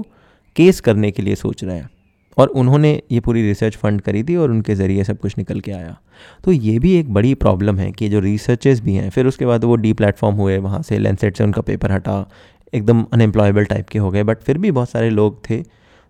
केस 0.56 0.80
करने 0.80 1.12
के 1.12 1.22
लिए 1.22 1.36
सोच 1.36 1.64
रहे 1.64 1.76
हैं। 1.78 1.90
और 2.38 2.48
उन्होंने 2.50 2.92
ये 3.12 3.20
पूरी 3.20 3.42
रिसर्च 3.42 3.76
फंड 3.78 4.02
करी 4.02 4.24
थी 4.24 4.36
और 4.36 4.52
उनके 4.52 4.76
ज़रिए 4.76 5.04
सब 5.04 5.20
कुछ 5.20 5.38
निकल 5.38 5.60
के 5.60 5.72
आया। 5.72 5.96
तो 6.44 6.52
ये 6.52 6.78
भी 6.80 6.94
एक 6.94 7.14
बड़ी 7.14 7.34
प्रॉब्लम 7.36 7.78
है 7.78 7.92
कि 7.92 8.10
जो 8.10 8.20
रिसर्चेस 8.20 8.80
भी 8.82 8.94
हैं, 8.94 9.10
फिर 9.10 9.28
उसके 9.28 9.46
बाद 9.46 9.64
वो 9.64 9.76
डी 9.76 9.94
प्लेटफॉर्म 9.94 10.36
हुए 10.36 10.58
वहाँ 10.58 10.82
से 10.82 10.98
लेंसेट 11.00 11.38
से 11.38 11.44
उनका 11.44 11.62
पेपर 11.62 11.92
हटा, 11.92 12.26
एकदम 12.74 13.04
अनएम्प्लॉयबल 13.14 13.66
टाइप 13.66 13.90
के 13.90 14.00
हो 14.00 14.12
गए। 14.12 14.24
बट 14.24 14.38
फिर 14.38 14.58
भी 14.58 14.72
बहुत 14.72 14.90
सारे 14.90 15.10
लोग 15.10 15.40
थे 15.50 15.64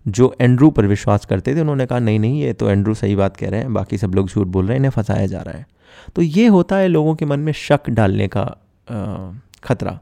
जो 0.07 0.35
एंड्रू 0.41 0.69
पर 0.71 0.85
विश्वास 0.85 1.25
करते 1.25 1.55
थे, 1.55 1.61
उन्होंने 1.61 1.85
कहा, 1.85 1.99
नहीं 1.99 2.19
नहीं, 2.19 2.41
ये 2.41 2.53
तो 2.53 2.69
एंड्रू 2.69 2.93
सही 2.93 3.15
बात 3.15 3.37
कह 3.37 3.49
रहे 3.49 3.59
हैं, 3.59 3.73
बाकी 3.73 3.97
सब 3.97 4.15
लोग 4.15 4.29
झूठ 4.29 4.47
बोल 4.47 4.65
रहे 4.65 4.73
हैं, 4.73 4.79
इन्हें 4.79 4.91
फंसाया 4.91 5.25
जा 5.25 5.41
रहा 5.41 5.57
है। 5.57 5.65
तो 6.15 6.21
ये 6.21 6.47
होता 6.47 6.75
है 6.75 6.87
लोगों 6.87 7.15
के 7.15 7.25
मन 7.25 7.39
में 7.39 7.53
शक 7.53 7.89
डालने 7.89 8.27
का 8.27 8.43
ख़तरा 9.63 9.99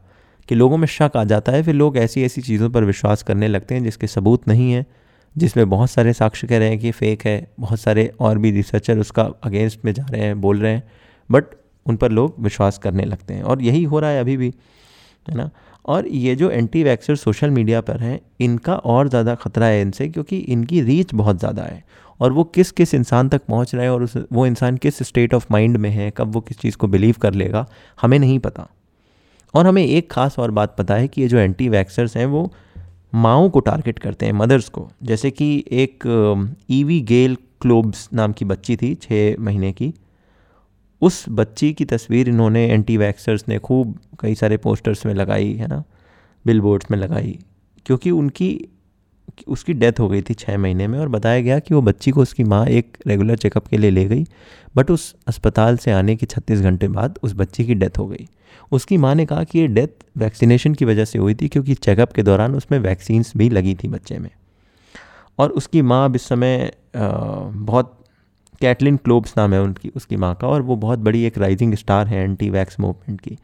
कि 0.49 0.55
लोगों 0.55 0.77
में 0.77 0.87
शक 0.87 1.11
आ 1.15 1.23
जाता 1.23 1.51
है, 1.51 1.63
फिर 1.63 1.75
लोग 1.75 1.97
ऐसी 1.97 2.23
ऐसी 2.23 2.41
चीज़ों 2.41 2.69
पर 2.69 2.83
विश्वास 2.83 3.23
करने 3.23 3.47
लगते 3.47 3.75
हैं 3.75 3.83
जिसके 3.83 4.07
सबूत 4.07 4.47
नहीं 4.47 4.71
है, 4.71 4.85
जिसमें 5.35 5.69
बहुत 5.69 5.89
सारे 5.89 6.13
साक्ष्य 6.13 6.47
कह 6.47 6.57
रहे 6.57 6.69
हैं 6.69 6.79
कि 6.79 6.91
फ़ेक 6.91 7.25
है, 7.25 7.47
बहुत 7.59 7.79
सारे 7.79 8.11
और 8.19 8.37
भी 8.37 8.51
रिसर्चर 8.51 8.99
उसका 8.99 9.23
अगेंस्ट 9.43 9.85
में 9.85 9.93
जा 9.93 10.05
रहे 10.09 10.21
हैं, 10.21 10.41
बोल 10.41 10.59
रहे 10.59 10.73
हैं 10.73 10.83
बट 11.29 11.45
उन 11.85 11.95
पर 11.95 12.11
लोग 12.11 12.35
विश्वास 12.39 12.77
करने 12.77 13.03
लगते 13.05 13.33
हैं। 13.33 13.43
और 13.43 13.61
यही 13.61 13.83
हो 13.83 13.99
रहा 13.99 14.09
है 14.09 14.19
अभी 14.19 14.37
भी, 14.37 14.53
है 15.29 15.35
ना? 15.35 15.49
और 15.85 16.07
ये 16.07 16.35
जो 16.35 16.49
एंटी 16.49 16.83
वैक्सर 16.83 17.15
सोशल 17.15 17.49
मीडिया 17.49 17.81
पर 17.81 17.99
हैं, 17.99 18.19
इनका 18.39 18.75
और 18.75 19.07
ज़्यादा 19.09 19.35
ख़तरा 19.35 19.65
है 19.65 19.81
इनसे 19.81 20.07
क्योंकि 20.09 20.37
इनकी 20.37 20.81
रीच 20.81 21.13
बहुत 21.13 21.39
ज़्यादा 21.39 21.63
है। 21.63 21.83
और 22.19 22.31
वो 22.31 22.43
किस 22.45 22.71
किस 22.71 22.93
इंसान 22.93 23.29
तक 23.29 23.41
पहुँच 23.45 23.73
रहे 23.75 23.83
हैं 23.83 23.91
और 23.91 24.03
उस, 24.03 24.17
वो 24.33 24.45
इंसान 24.45 24.77
किस 24.77 25.01
स्टेट 25.03 25.33
ऑफ़ 25.33 25.45
माइंड 25.51 25.77
में 25.77 25.89
है, 25.89 26.11
कब 26.11 26.33
वो 26.33 26.41
किस 26.41 26.59
चीज़ 26.59 26.77
को 26.77 26.87
बिलीव 26.87 27.15
कर 27.21 27.33
लेगा, 27.33 27.65
हमें 28.01 28.17
नहीं 28.19 28.37
पता। 28.39 28.67
और 29.53 29.67
हमें 29.67 29.85
एक 29.85 30.11
ख़ास 30.11 30.37
और 30.39 30.51
बात 30.51 30.75
पता 30.77 30.95
है 30.95 31.07
कि 31.07 31.21
ये 31.21 31.27
जो 31.27 31.37
एंटी 31.37 31.69
वैक्सर्स 31.69 32.17
हैं, 32.17 32.25
वो 32.25 32.51
माओ 33.15 33.49
को 33.49 33.59
टारगेट 33.59 33.99
करते 33.99 34.25
हैं 34.25 34.33
मदर्स 34.33 34.69
को। 34.69 34.87
जैसे 35.03 35.31
कि 35.31 35.63
एक 35.71 36.03
ईवी 36.69 36.99
गेल 37.01 37.35
क्लोब्स 37.61 38.07
नाम 38.13 38.31
की 38.31 38.45
बच्ची 38.45 38.75
थी 38.75 38.93
छः 38.95 39.35
महीने 39.39 39.71
की। 39.71 39.93
उस 41.01 41.23
बच्ची 41.29 41.71
की 41.73 41.85
तस्वीर 41.85 42.29
इन्होंने 42.29 42.65
एंटी 42.65 42.97
वैक्सर्स 42.97 43.45
ने 43.49 43.57
खूब 43.59 43.97
कई 44.19 44.35
सारे 44.35 44.57
पोस्टर्स 44.57 45.05
में 45.05 45.13
लगाई, 45.13 45.53
है 45.53 45.67
ना? 45.67 45.83
बिल 46.45 46.61
बोर्ड्स 46.61 46.91
में 46.91 46.97
लगाई, 46.97 47.37
क्योंकि 47.85 48.11
उनकी, 48.11 48.67
उसकी 49.47 49.73
डेथ 49.73 49.99
हो 49.99 50.07
गई 50.09 50.21
थी 50.21 50.33
छः 50.33 50.57
महीने 50.57 50.87
में 50.87 50.99
और 50.99 51.09
बताया 51.09 51.41
गया 51.41 51.59
कि 51.59 51.73
वो 51.73 51.81
बच्ची 51.81 52.11
को 52.11 52.21
उसकी 52.21 52.43
माँ 52.43 52.65
एक 52.67 52.97
रेगुलर 53.07 53.37
चेकअप 53.37 53.67
के 53.67 53.77
लिए 53.77 53.91
ले 53.91 54.05
गई 54.05 54.25
बट 54.75 54.91
उस 54.91 55.13
अस्पताल 55.27 55.77
से 55.77 55.91
आने 55.91 56.15
के 56.15 56.25
छत्तीस 56.25 56.61
घंटे 56.61 56.87
बाद 56.87 57.19
उस 57.23 57.33
बच्ची 57.33 57.65
की 57.65 57.75
डेथ 57.75 57.97
हो 57.97 58.07
गई। 58.07 58.27
उसकी 58.71 58.97
माँ 58.97 59.13
ने 59.15 59.25
कहा 59.25 59.43
कि 59.43 59.59
ये 59.59 59.67
डेथ 59.67 60.03
वैक्सीनेशन 60.17 60.73
की 60.73 60.85
वजह 60.85 61.05
से 61.05 61.19
हुई 61.19 61.35
थी 61.35 61.47
क्योंकि 61.47 61.73
चेकअप 61.73 62.11
के 62.13 62.23
दौरान 62.23 62.55
उसमें 62.55 62.77
वैक्सीन्स 62.79 63.33
भी 63.37 63.49
लगी 63.49 63.75
थी 63.75 63.87
बच्चे 63.87 64.17
में। 64.17 64.29
और 65.39 65.49
उसकी 65.51 65.81
माँ 65.81 66.03
अब 66.05 66.15
इस 66.15 66.23
समय 66.23 66.71
बहुत 66.95 67.97
कैटलिन 68.61 68.97
क्लोब्स 68.97 69.33
नाम 69.37 69.53
है 69.53 69.61
उनकी, 69.61 69.89
उसकी 69.89 70.15
माँ 70.15 70.33
का, 70.35 70.47
और 70.47 70.61
वो 70.61 70.75
बहुत 70.75 70.99
बड़ी 70.99 71.23
एक 71.23 71.37
राइजिंग 71.37 71.75
स्टार 71.75 72.07
है 72.07 72.23
एंटी 72.23 72.49
वैक्स 72.49 72.79
मूवमेंट 72.79 73.21
की। 73.21 73.37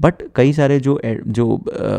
बट 0.00 0.22
कई 0.34 0.52
सारे 0.52 0.78
जो 0.80 1.00
जो 1.04 1.56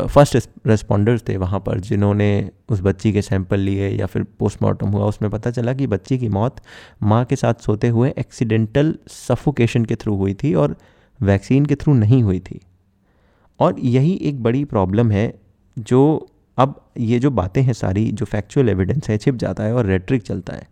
फ़र्स्ट 0.08 0.36
रेस्पॉन्डर्स 0.66 1.22
थे 1.28 1.36
वहाँ 1.36 1.60
पर, 1.60 1.80
जिन्होंने 1.80 2.50
उस 2.68 2.80
बच्ची 2.80 3.12
के 3.12 3.22
सैंपल 3.22 3.60
लिए 3.60 3.88
या 3.88 4.06
फिर 4.06 4.22
पोस्टमार्टम 4.38 4.88
हुआ, 4.88 5.06
उसमें 5.06 5.30
पता 5.30 5.50
चला 5.50 5.72
कि 5.72 5.86
बच्ची 5.86 6.18
की 6.18 6.28
मौत 6.28 6.60
माँ 7.02 7.24
के 7.24 7.36
साथ 7.36 7.54
सोते 7.54 7.88
हुए 7.88 8.12
एक्सीडेंटल 8.18 8.94
सफोकेशन 9.08 9.84
के 9.84 9.94
थ्रू 9.94 10.16
हुई 10.16 10.34
थी 10.34 10.54
और 10.54 10.76
वैक्सीन 11.20 11.66
के 11.66 11.74
थ्रू 11.74 11.94
नहीं 11.94 12.22
हुई 12.22 12.40
थी। 12.40 12.60
और 13.60 13.80
यही 13.80 14.14
एक 14.22 14.42
बड़ी 14.42 14.64
प्रॉब्लम 14.64 15.10
है 15.10 15.32
जो, 15.76 16.28
अब 16.58 16.80
ये 16.98 17.18
जो 17.18 17.30
बातें 17.30 17.62
हैं 17.62 17.72
सारी, 17.72 18.10
जो 18.12 18.24
फैक्चुअल 18.24 18.68
एविडेंस 18.68 19.08
है, 19.10 19.18
छिप 19.18 19.34
जाता 19.34 19.64
है 19.64 19.74
और 19.74 19.86
रेट्रिक 19.86 20.22
चलता 20.22 20.56
है। 20.56 20.68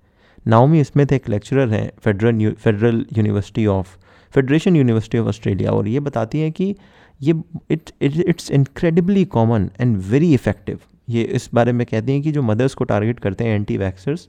नाओमी 0.47 0.85
स्मिथ 0.85 1.13
एक 1.13 1.29
लेक्चरर 1.29 1.69
हैं 1.69 1.91
federal 2.05 2.51
federal 2.53 3.05
university 3.17 3.67
of 3.67 3.97
federation 4.35 4.77
university 4.77 5.19
of 5.19 5.29
Australia 5.29 5.71
और 5.71 5.89
ये 5.89 6.01
बताती 6.01 6.41
हैं 6.41 6.53
कि 6.53 6.75
ये 7.21 7.35
it 7.71 7.91
it's 8.03 8.51
incredibly 8.51 9.25
common 9.25 9.71
and 9.81 9.97
very 9.97 10.33
effective 10.35 10.79
ये 11.11 11.23
इस 11.23 11.49
बारे 11.55 11.73
में 11.73 11.87
कहती 11.87 12.13
हैं 12.13 12.23
कि 12.23 12.33
जो 12.33 12.43
मदर्स 12.43 12.75
को 12.75 12.85
टारगेट 12.85 13.21
करते 13.21 13.45
हैं 13.45 13.55
एंटी 13.55 13.77
वैक्सर्स 13.77 14.29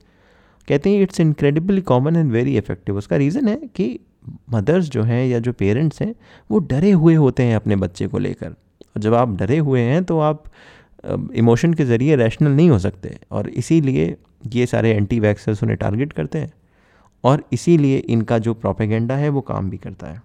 कहते 0.67 0.89
हैं 0.89 1.01
it's 1.01 1.19
incredibly 1.19 1.81
common 1.81 2.15
and 2.15 2.31
very 2.31 2.57
effective 2.57 2.97
उसका 2.97 3.15
रीज़न 3.15 3.47
है 3.47 3.55
कि 3.75 3.99
मदर्स 4.49 4.89
जो 4.89 5.03
हैं 5.03 5.25
या 5.27 5.39
जो 5.39 5.51
पेरेंट्स 5.53 6.01
हैं, 6.01 6.13
वो 6.49 6.59
डरे 6.59 6.91
हुए 6.91 7.13
होते 7.15 7.43
हैं 7.43 7.55
अपने 7.55 7.75
बच्चे 7.75 8.07
को 8.07 8.17
लेकर। 8.17 8.47
और 8.47 9.01
जब 9.01 9.13
आप 9.13 9.35
डरे 9.37 9.57
हुए 9.57 9.81
हैं 9.81 10.03
तो 10.03 10.19
आप 10.19 10.43
इमोशन 11.35 11.73
के 11.73 11.85
ज़रिए 11.85 12.15
रैशनल 12.15 12.51
नहीं 12.51 12.69
हो 12.69 12.79
सकते। 12.79 13.17
और 13.31 13.49
इसीलिए 13.49 14.15
ये 14.41 14.65
सारे 14.65 14.91
एंटी 14.91 15.19
वैक्सर्स 15.19 15.63
उन्हें 15.63 15.77
टारगेट 15.77 16.13
करते 16.13 16.39
हैं 16.39 16.53
और 17.23 17.43
इसीलिए 17.53 17.97
इनका 17.97 18.37
जो 18.37 18.53
प्रोपेगेंडा 18.53 19.15
है 19.15 19.29
वो 19.29 19.41
काम 19.41 19.69
भी 19.69 19.77
करता 19.77 20.07
है। 20.07 20.21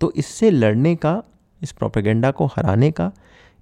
तो 0.00 0.12
इससे 0.16 0.50
लड़ने 0.50 0.96
का, 0.96 1.22
इस 1.62 1.72
प्रोपेगेंडा 1.72 2.30
को 2.30 2.46
हराने 2.46 2.90
का 2.90 3.12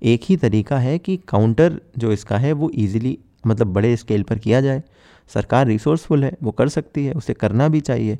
एक 0.02 0.20
ही 0.24 0.36
तरीका 0.36 0.78
है 0.78 0.98
कि 0.98 1.16
काउंटर 1.16 1.80
जो 1.98 2.12
इसका 2.12 2.38
है 2.38 2.52
वो 2.52 2.70
ईजिली 2.74 3.18
मतलब 3.46 3.66
बड़े 3.66 3.96
स्केल 3.96 4.22
पर 4.22 4.38
किया 4.38 4.60
जाए। 4.60 4.82
सरकार 5.28 5.66
रिसोर्सफुल 5.66 6.24
है, 6.24 6.36
वो 6.42 6.50
कर 6.50 6.68
सकती 6.68 7.04
है, 7.06 7.12
उसे 7.12 7.34
करना 7.34 7.68
भी 7.68 7.80
चाहिए। 7.80 8.18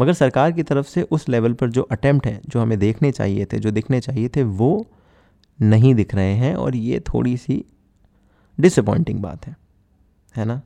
मगर 0.00 0.12
सरकार 0.12 0.52
की 0.52 0.62
तरफ़ 0.62 0.86
से 0.86 1.02
उस 1.02 1.28
लेवल 1.28 1.52
पर 1.52 1.70
जो 1.70 1.82
अटैम्प्ट 1.82 2.26
हैं, 2.26 2.40
जो 2.48 2.60
हमें 2.60 2.78
देखने 2.78 3.12
चाहिए 3.12 3.44
थे, 3.44 3.58
जो 3.58 3.70
दिखने 3.70 4.00
चाहिए 4.00 4.28
थे, 4.28 4.42
वो 4.42 4.86
नहीं 5.60 5.94
दिख 5.94 6.14
रहे 6.14 6.34
हैं 6.34 6.54
और 6.54 6.76
ये 6.76 7.00
थोड़ी 7.00 7.36
सी 7.36 7.64
डिसअपॉइंटिंग 8.60 9.20
बात 9.20 9.46
है। 9.46 9.56
है 10.36 10.44
ना? 10.44 10.60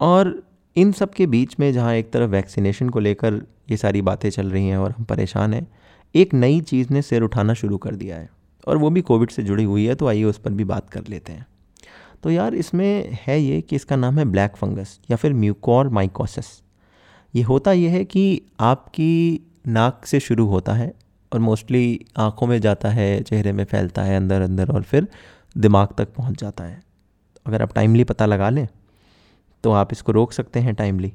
और 0.00 0.42
इन 0.76 0.92
सब 0.92 1.10
के 1.10 1.26
बीच 1.26 1.56
में 1.60 1.72
जहाँ 1.72 1.94
एक 1.94 2.12
तरफ़ 2.12 2.30
वैक्सीनेशन 2.30 2.88
को 2.88 3.00
लेकर 3.00 3.34
ये 3.70 3.76
सारी 3.76 4.02
बातें 4.02 4.28
चल 4.30 4.50
रही 4.50 4.68
हैं 4.68 4.76
और 4.76 4.90
हम 4.90 5.04
परेशान 5.04 5.54
हैं, 5.54 5.66
एक 6.14 6.34
नई 6.34 6.60
चीज़ 6.60 6.92
ने 6.92 7.02
सिर 7.02 7.22
उठाना 7.22 7.54
शुरू 7.54 7.78
कर 7.78 7.94
दिया 7.94 8.16
है। 8.16 8.28
और 8.66 8.76
वो 8.76 8.90
भी 8.90 9.00
कोविड 9.00 9.30
से 9.30 9.42
जुड़ी 9.42 9.64
हुई 9.64 9.84
है 9.86 9.94
तो 9.94 10.06
आइए 10.06 10.24
उस 10.24 10.38
पर 10.38 10.50
भी 10.50 10.64
बात 10.64 10.90
कर 10.90 11.06
लेते 11.08 11.32
हैं। 11.32 11.46
तो 12.22 12.30
यार, 12.30 12.54
इसमें 12.54 13.18
है 13.22 13.40
ये 13.40 13.60
कि 13.60 13.76
इसका 13.76 13.96
नाम 13.96 14.18
है 14.18 14.24
ब्लैक 14.24 14.56
फंगस 14.56 14.98
या 15.10 15.16
फिर 15.16 15.34
म्यूकोर 15.34 15.88
माइकोसिस 15.88 16.46
ये 17.34 17.42
होता 17.42 17.72
ये 17.72 17.88
है 17.88 18.04
कि 18.04 18.42
आपकी 18.60 19.40
नाक 19.66 20.06
से 20.06 20.20
शुरू 20.20 20.46
होता 20.46 20.72
है 20.72 20.92
और 21.32 21.40
मोस्टली 21.40 22.00
आँखों 22.16 22.46
में 22.46 22.60
जाता 22.60 22.88
है, 22.88 23.22
चेहरे 23.22 23.52
में 23.52 23.64
फैलता 23.64 24.02
है 24.02 24.16
अंदर 24.16 24.40
अंदर 24.40 24.70
और 24.70 24.82
फिर 24.82 25.08
दिमाग 25.56 25.88
तक 25.98 26.12
पहुँच 26.14 26.40
जाता 26.40 26.64
है। 26.64 26.82
अगर 27.50 27.62
आप 27.62 27.74
टाइमली 27.74 28.04
पता 28.04 28.26
लगा 28.26 28.48
लें 28.50 28.66
तो 29.64 29.72
आप 29.72 29.92
इसको 29.92 30.12
रोक 30.12 30.32
सकते 30.32 30.60
हैं 30.60 30.74
टाइमली 30.74 31.12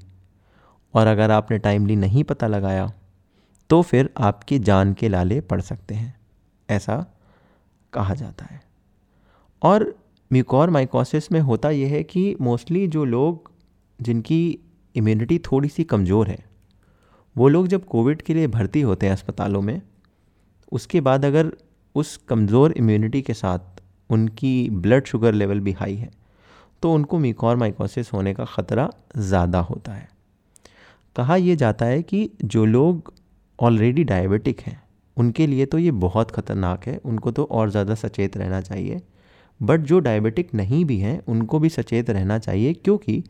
और 0.94 1.08
अगर 1.08 1.32
आपने 1.32 1.58
टाइमली 1.58 1.96
नहीं 1.96 2.24
पता 2.24 2.48
लगाया 2.48 2.92
तो 3.70 3.82
फिर 3.82 4.10
आपकी 4.18 4.60
जान 4.60 4.94
के 4.94 5.08
लाले 5.10 5.40
पड़ 5.42 5.62
सकते 5.62 5.96
हैं। 5.96 6.14
ऐसा 6.70 7.06
कहा 7.94 8.14
जाता 8.14 8.46
है। 8.46 8.62
और 9.62 9.84
म्यूकोर 10.32 10.70
माइकोसिस 10.70 11.32
में 11.32 11.40
होता 11.40 11.70
यह 11.70 11.90
है 11.90 12.04
कि 12.04 12.36
मोस्टली 12.42 12.88
जो 12.88 13.06
लोग 13.06 13.52
जिनकी 14.00 14.60
इम्यूनिटी 14.96 15.38
थोड़ी 15.40 15.70
सी 15.70 15.84
कमज़ोर 15.84 16.28
है, 16.28 16.38
वो 17.36 17.48
लोग 17.48 17.68
जब 17.68 17.86
कोविड 17.86 18.22
के 18.22 18.34
लिए 18.34 18.48
भर्ती 18.48 18.82
होते 18.82 19.06
हैं 19.06 19.14
अस्पतालों 19.14 19.62
में, 19.62 19.82
उसके 20.72 21.02
बाद 21.02 21.26
अगर 21.26 21.52
उस 21.96 22.16
कमज़ोर 22.28 22.72
इम्यूनिटी 22.72 23.22
के 23.22 23.34
साथ 23.34 23.82
उनकी 24.10 24.70
ब्लड 24.70 25.06
शुगर 25.06 25.34
लेवल 25.34 25.60
भी 25.60 25.72
हाई 25.72 25.96
है 25.96 26.10
तो 26.84 26.94
उनको 26.94 27.18
मिकॉर 27.20 27.56
माइकोसिस 27.56 28.12
होने 28.14 28.34
का 28.34 28.46
ख़तरा 28.46 28.90
ज़्यादा 29.18 29.60
होता 29.60 29.92
है। 29.92 30.08
कहा 31.16 31.36
यह 31.36 31.56
जाता 31.56 31.86
है 31.86 32.02
कि 32.04 32.30
जो 32.44 32.66
लोग 32.66 33.14
ऑलरेडी 33.60 34.04
डायबिटिक 34.04 34.62
हैं, 34.62 34.82
उनके 35.18 35.48
लिए 35.48 35.66
तो 35.66 35.78
ये 35.78 35.92
बहुत 35.92 36.32
ख़तरनाक 36.32 36.88
है, 36.88 36.98
उनको 36.98 37.32
तो 37.32 37.44
और 37.44 37.70
ज़्यादा 37.70 37.96
सचेत 37.96 38.38
रहना 38.38 38.62
चाहिए। 38.62 39.02
बट 39.60 39.82
जो 39.82 40.00
डायबिटिक 40.00 40.54
नहीं 40.54 40.84
भी 40.86 40.98
हैं, 41.00 41.20
उनको 41.28 41.60
भी 41.60 41.70
सचेत 41.70 42.10
रहना 42.10 42.40
चाहिए 42.40 42.74
क्योंकि 42.74 43.24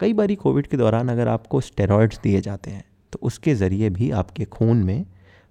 कई 0.00 0.12
बार 0.12 0.34
कोविड 0.34 0.66
के 0.66 0.76
दौरान 0.76 1.08
अगर 1.08 1.28
आपको 1.28 1.60
स्टेरॉइड्स 1.60 2.20
दिए 2.22 2.40
जाते 2.40 2.70
हैं 2.70 2.84
तो 3.12 3.18
उसके 3.22 3.54
ज़रिए 3.54 3.90
भी 3.90 4.10
आपके 4.12 4.44
खून 4.44 4.82
में 4.84 5.04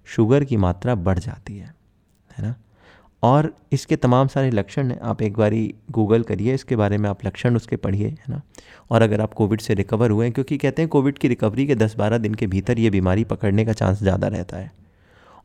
शुगर 0.06 0.44
की 0.44 0.56
मात्रा 0.56 0.94
बढ़ 0.94 1.18
जाती 1.18 1.56
है 1.58 1.74
है 2.30 2.42
ना? 2.42 2.54
और 3.22 3.50
इसके 3.72 3.96
तमाम 3.96 4.28
सारे 4.28 4.50
लक्षण 4.50 4.90
हैं। 4.90 4.98
आप 5.00 5.22
एक 5.22 5.36
बारी 5.36 5.74
गूगल 5.90 6.22
करिए, 6.22 6.54
इसके 6.54 6.76
बारे 6.76 6.98
में 6.98 7.08
आप 7.10 7.24
लक्षण 7.26 7.56
उसके 7.56 7.76
पढ़िए, 7.76 8.06
है 8.06 8.24
ना? 8.28 8.40
और 8.90 9.02
अगर 9.02 9.20
आप 9.20 9.32
कोविड 9.34 9.60
से 9.60 9.74
रिकवर 9.74 10.10
हुए 10.10 10.26
हैं, 10.26 10.32
क्योंकि 10.34 10.58
कहते 10.58 10.82
हैं 10.82 10.88
कोविड 10.88 11.18
की 11.18 11.28
रिकवरी 11.28 11.66
के 11.66 11.74
10-12 11.74 12.18
दिन 12.18 12.34
के 12.34 12.46
भीतर 12.46 12.78
ये 12.78 12.90
बीमारी 12.90 13.24
पकड़ने 13.24 13.64
का 13.64 13.72
चांस 13.72 13.98
ज़्यादा 13.98 14.28
रहता 14.28 14.56
है। 14.56 14.70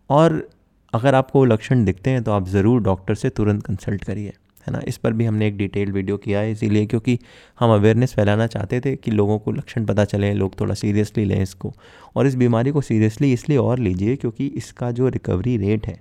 और 0.10 0.48
अगर 0.94 1.16
आपको 1.16 1.40
वो 1.40 1.46
लक्षण 1.46 1.84
दिखते 1.86 2.10
हैं 2.10 2.24
तो 2.24 2.32
आप 2.32 2.48
ज़रूर 2.50 2.82
डॉक्टर 2.84 3.16
से 3.16 3.30
तुरंत 3.30 3.66
कंसल्ट 3.66 4.04
करिए, 4.04 4.34
है 4.66 4.74
ना? 4.74 4.82
इस 4.88 4.98
पर 4.98 5.13
भी 5.13 5.25
हमने 5.25 5.48
एक 5.48 5.58
डिटेल 5.58 5.92
वीडियो 5.92 6.18
किया 6.18 6.40
है, 6.40 6.51
इसीलिए 6.51 6.86
क्योंकि 6.86 7.18
हम 7.60 7.74
अवेयरनेस 7.74 8.13
फैलाना 8.13 8.48
चाहते 8.48 8.80
थे 8.82 8.96
कि 8.96 9.12
लोगों 9.12 9.40
को 9.40 9.51
लक्षण 9.51 9.86
पता 9.86 10.06
चले, 10.06 10.34
लोग 10.34 10.60
थोड़ा 10.60 10.74
सीरियसली 10.75 11.25
लें 11.25 11.42
इसको। 11.42 11.74
और 12.16 12.28
इस 12.28 12.36
बीमारी 12.36 12.72
को 12.72 12.82
सीरियसली 12.82 13.32
इसलिए 13.34 13.58
और 13.58 13.80
लीजिए 13.80 14.16
क्योंकि 14.16 14.48
इसका 14.48 14.92
जो 14.92 15.08
रिकवरी 15.10 15.58
रेट 15.58 15.88
है 15.88 16.00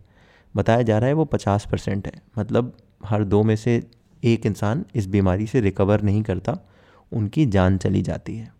बताया 0.54 0.82
जा 0.82 0.98
रहा 0.98 1.08
है 1.08 1.14
वो 1.14 1.24
पचास 1.24 1.66
परसेंट 1.72 2.06
है। 2.06 2.22
मतलब 2.38 2.76
हर 3.04 3.24
दो 3.24 3.42
में 3.42 3.54
से 3.56 3.82
एक 4.22 4.46
इंसान 4.46 4.84
इस 4.94 5.06
बीमारी 5.06 5.46
से 5.46 5.60
रिकवर 5.60 6.02
नहीं 6.02 6.22
करता, 6.22 6.56
उनकी 7.12 7.46
जान 7.46 7.78
चली 7.78 8.02
जाती 8.02 8.36
है। 8.36 8.52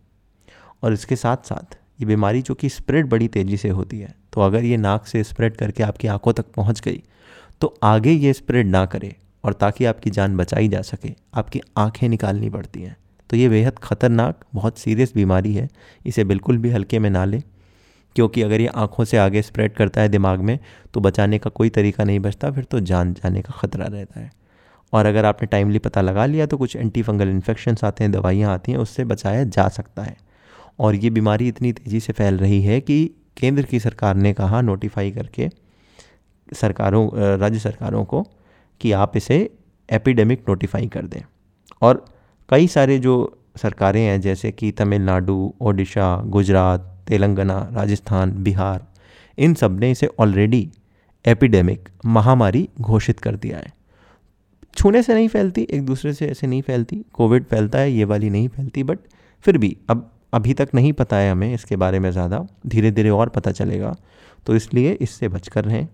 और 0.83 0.93
इसके 0.93 1.17
साथ 1.17 1.47
साथ 1.47 1.79
ये 2.01 2.07
बीमारी 2.07 2.43
जो 2.43 2.55
कि 2.55 2.69
स्प्रेड 2.69 3.09
बड़ी 3.09 3.29
तेज़ी 3.29 3.57
से 3.57 3.69
होती 3.69 3.99
है 3.99 4.15
तो 4.33 4.41
अगर 4.41 4.65
ये 4.65 4.77
नाक 4.77 5.07
से 5.07 5.23
स्प्रेड 5.25 5.57
करके 5.57 5.83
आपकी 5.83 6.09
आँखों 6.09 6.33
तक 6.33 6.53
पहुँच 6.57 6.81
गई 6.81 7.03
तो 7.61 7.75
आगे 7.83 8.13
ये 8.13 8.33
स्प्रेड 8.33 8.67
ना 8.67 8.85
करे 8.87 9.15
और 9.45 9.53
ताकि 9.53 9.85
आपकी 9.85 10.11
जान 10.11 10.37
बचाई 10.37 10.69
जा 10.69 10.81
सके, 10.83 11.13
आपकी 11.35 11.61
आँखें 11.79 12.09
निकालनी 12.09 12.51
पड़ती 12.51 12.83
हैं। 12.83 12.97
तो 13.31 13.37
ये 13.37 13.49
बेहद 13.49 13.79
ख़तरनाक, 13.79 14.45
बहुत 14.55 14.79
सीरियस 14.79 15.13
बीमारी 15.15 15.55
है। 15.55 15.69
इसे 16.07 16.25
बिल्कुल 16.25 16.59
भी 16.59 16.71
हल्के 16.71 16.99
में 16.99 17.09
ना 17.11 17.25
लें। 17.25 17.43
क्योंकि 18.17 18.43
अगर 18.43 18.61
ये 18.61 18.67
आँखों 18.67 19.05
से 19.05 19.17
आगे 19.17 19.43
स्प्रेड 19.43 19.75
करता 19.75 20.01
है 20.01 20.09
दिमाग 20.09 20.41
में 20.41 20.59
तो 20.95 21.01
बचाने 21.01 21.39
का 21.39 21.51
कोई 21.51 21.71
तरीका 21.71 22.05
नहीं 22.05 22.21
बचता, 22.21 22.51
फिर 22.51 22.65
तो 22.65 22.81
जान 22.81 23.13
जाने 23.15 23.43
का 23.43 23.53
ख़तरा 23.53 23.87
रहता 23.87 24.21
है। 24.21 24.31
और 24.93 25.07
अगर 25.07 25.25
आपने 25.25 25.47
टाइमली 25.47 25.79
पता 25.79 26.01
लगा 26.01 26.27
लिया 26.27 26.47
तो 26.47 26.57
कुछ 26.57 26.77
एंटी 26.77 27.03
फंगल 27.03 27.29
इन्फेक्शंस 27.29 27.85
आते 27.85 28.05
हैं, 28.05 28.13
दवाइयाँ 28.13 28.53
आती 28.53 28.73
हैं, 28.73 28.79
उससे 28.79 29.05
बचाया 29.05 29.45
जा 29.45 29.69
सकता 29.69 30.03
है। 30.03 30.17
और 30.79 30.95
ये 30.95 31.11
बीमारी 31.11 31.49
इतनी 31.49 31.73
तेज़ी 31.73 32.01
से 32.01 32.13
फैल 32.13 32.39
रही 32.39 32.61
है 32.63 32.81
कि 32.81 33.05
केंद्र 33.37 33.63
की 33.63 33.81
सरकार 33.81 34.15
ने 34.15 34.33
कहा 34.33 34.61
नोटिफाई 34.61 35.11
करके 35.11 35.49
सरकारों, 36.53 37.09
राज्य 37.39 37.59
सरकारों 37.59 38.05
को 38.05 38.23
कि 38.81 38.93
आप 38.93 39.17
इसे 39.17 39.39
एपिडेमिक 39.89 40.45
नोटिफाई 40.49 40.87
कर 40.87 41.07
दें। 41.07 41.21
और 41.83 42.05
कई 42.49 42.67
सारे 42.67 42.99
जो 42.99 43.15
सरकारें 43.57 44.01
हैं, 44.01 44.21
जैसे 44.21 44.53
कि 44.53 44.71
तमिलनाडु, 44.73 45.53
ओडिशा, 45.61 46.17
गुजरात 46.27 46.90
तेलंगाना, 47.07 47.59
राजस्थान, 47.73 48.33
बिहार, 48.35 48.87
इन 49.39 49.55
सबने 49.55 49.91
इसे 49.91 50.09
ऑलरेडी 50.19 50.69
एपिडेमिक 51.25 51.89
महामारी 52.07 52.69
घोषित 52.81 53.21
कर 53.21 53.37
दिया 53.37 53.59
है। 53.59 53.73
छूने 54.77 55.03
से 55.03 55.15
नहीं 55.15 55.29
फैलती, 55.29 55.67
एक 55.71 55.85
दूसरे 55.85 56.13
से 56.13 56.27
ऐसे 56.27 56.47
नहीं 56.47 56.63
फैलती 56.63 57.05
कोविड 57.15 57.45
फैलता 57.45 57.79
है, 57.79 57.93
ये 57.93 58.05
वाली 58.05 58.31
नहीं 58.31 58.49
फैलती 58.49 58.83
बट 58.83 58.99
फिर 59.45 59.59
भी 59.59 59.77
अब, 59.91 60.11
अभी 60.35 60.55
तक 60.55 60.69
नहीं 60.75 60.93
पता 60.93 61.17
है 61.17 61.31
हमें 61.31 61.53
इसके 61.55 61.77
बारे 61.77 61.99
में 61.99 62.11
ज़्यादा 62.11 62.47
धीरे 62.67 62.91
धीरे 62.91 63.11
और 63.11 63.29
पता 63.29 63.51
चलेगा 63.53 63.95
तो 64.47 64.57
इसलिए 64.57 64.93
इससे 64.93 65.29
बचकर 65.29 65.65
रहें। 65.65 65.87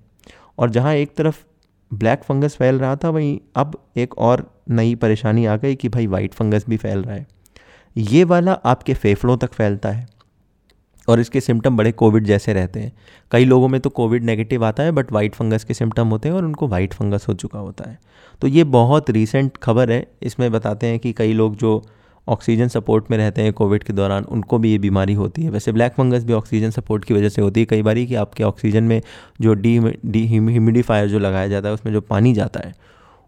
और 0.58 0.70
जहाँ 0.70 0.94
एक 0.94 1.14
तरफ़ 1.16 1.44
ब्लैक 1.90 2.22
फंगस 2.24 2.56
फैल 2.56 2.78
रहा 2.78 2.96
था, 2.96 3.10
वहीं 3.10 3.38
अब 3.56 3.78
एक 3.96 4.18
और 4.18 4.50
नई 4.70 4.94
परेशानी 4.94 5.46
आ 5.46 5.56
गई 5.56 5.74
कि 5.74 5.88
भाई 5.88 6.06
वाइट 6.06 6.34
फंगस 6.34 6.64
भी 6.68 6.76
फैल 6.76 7.02
रहा 7.02 7.14
है। 7.14 7.26
ये 7.96 8.22
वाला 8.24 8.52
आपके 8.64 8.94
फेफड़ों 8.94 9.36
तक 9.36 9.52
फैलता 9.52 9.88
है। 9.88 10.06
और 11.08 11.20
इसके 11.20 11.40
सिम्टम 11.40 11.76
बड़े 11.76 11.92
कोविड 11.92 12.24
जैसे 12.24 12.52
रहते 12.52 12.80
हैं। 12.80 12.92
कई 13.30 13.44
लोगों 13.44 13.68
में 13.68 13.80
तो 13.80 13.90
कोविड 13.90 14.24
नेगेटिव 14.24 14.64
आता 14.64 14.82
है 14.82 14.92
बट 14.92 15.12
वाइट 15.12 15.34
फंगस 15.34 15.64
के 15.64 15.74
सिम्टम 15.74 16.08
होते 16.08 16.28
हैं 16.28 16.36
और 16.36 16.44
उनको 16.44 16.68
वाइट 16.68 16.94
फंगस 16.94 17.28
हो 17.28 17.34
चुका 17.34 17.58
होता 17.58 17.90
है। 17.90 17.98
तो 18.42 18.48
ये 18.48 18.64
बहुत 18.64 19.10
रीसेंट 19.10 19.56
खबर 19.56 19.90
है। 19.90 20.06
इसमें 20.22 20.50
बताते 20.52 20.86
हैं 20.86 20.98
कि 20.98 21.12
कई 21.12 21.32
लोग 21.32 21.56
जो 21.56 21.82
ऑक्सीजन 22.28 22.68
सपोर्ट 22.68 23.10
में 23.10 23.16
रहते 23.18 23.42
हैं 23.42 23.52
कोविड 23.52 23.82
के 23.82 23.92
दौरान, 23.92 24.24
उनको 24.24 24.58
भी 24.58 24.70
ये 24.72 24.78
बीमारी 24.78 25.14
होती 25.14 25.42
है। 25.42 25.50
वैसे 25.50 25.72
ब्लैक 25.72 25.92
फंगस 25.92 26.24
भी 26.24 26.32
ऑक्सीजन 26.32 26.70
सपोर्ट 26.70 27.04
की 27.04 27.14
वजह 27.14 27.28
से 27.28 27.42
होती 27.42 27.60
है। 27.60 27.66
कई 27.66 27.82
बार 27.82 27.94
कि 27.96 28.14
आपके 28.14 28.44
ऑक्सीजन 28.44 28.84
में 28.84 29.00
जो 29.40 29.54
डी 29.54 29.78
डी 30.06 30.26
ह्यूमिडिफायर 30.28 31.08
जो 31.08 31.18
लगाया 31.18 31.48
जाता 31.48 31.68
है, 31.68 31.74
उसमें 31.74 31.92
जो 31.92 32.00
पानी 32.00 32.32
जाता 32.34 32.60
है 32.60 32.74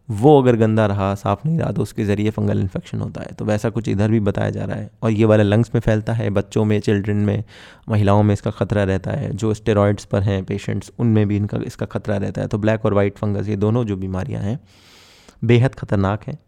वो 0.08 0.40
अगर 0.42 0.56
गंदा 0.56 0.84
रहा, 0.86 1.14
साफ़ 1.14 1.40
नहीं 1.46 1.58
रहा 1.58 1.70
तो 1.72 1.82
उसके 1.82 2.04
ज़रिए 2.04 2.30
फंगल 2.30 2.60
इन्फेक्शन 2.60 3.00
होता 3.00 3.22
है। 3.22 3.32
तो 3.32 3.44
वैसा 3.44 3.70
कुछ 3.70 3.88
इधर 3.88 4.10
भी 4.10 4.20
बताया 4.20 4.50
जा 4.50 4.64
रहा 4.64 4.76
है। 4.76 4.90
और 5.02 5.10
ये 5.10 5.24
वाला 5.24 5.42
लंग्स 5.42 5.70
में 5.74 5.80
फैलता 5.80 6.12
है, 6.12 6.28
बच्चों 6.30 6.64
में 6.64 6.78
चिल्ड्रन 6.80 7.16
में, 7.16 7.42
महिलाओं 7.88 8.22
में 8.22 8.32
इसका 8.32 8.50
खतरा 8.50 8.84
रहता 8.84 9.10
है। 9.10 9.30
जो 9.32 9.52
स्टेरॉइड्स 9.54 10.04
पर 10.04 10.22
हैं 10.22 10.42
पेशेंट्स 10.44 10.92
उनमें 10.98 11.26
भी 11.28 11.36
इनका, 11.36 11.58
इसका 11.66 11.86
खतरा 11.86 12.16
रहता 12.16 12.40
है। 12.40 12.48
तो 12.48 12.58
ब्लैक 12.58 12.84
और 12.84 12.94
वाइट 12.94 13.18
फंगस 13.18 13.48
ये 13.48 13.56
दोनों 13.56 13.84
जो 13.84 13.96
बीमारियाँ 13.96 14.42
हैं, 14.42 14.58
बेहद 15.42 15.74
ख़तरनाक 15.74 16.24
हैं 16.24 16.38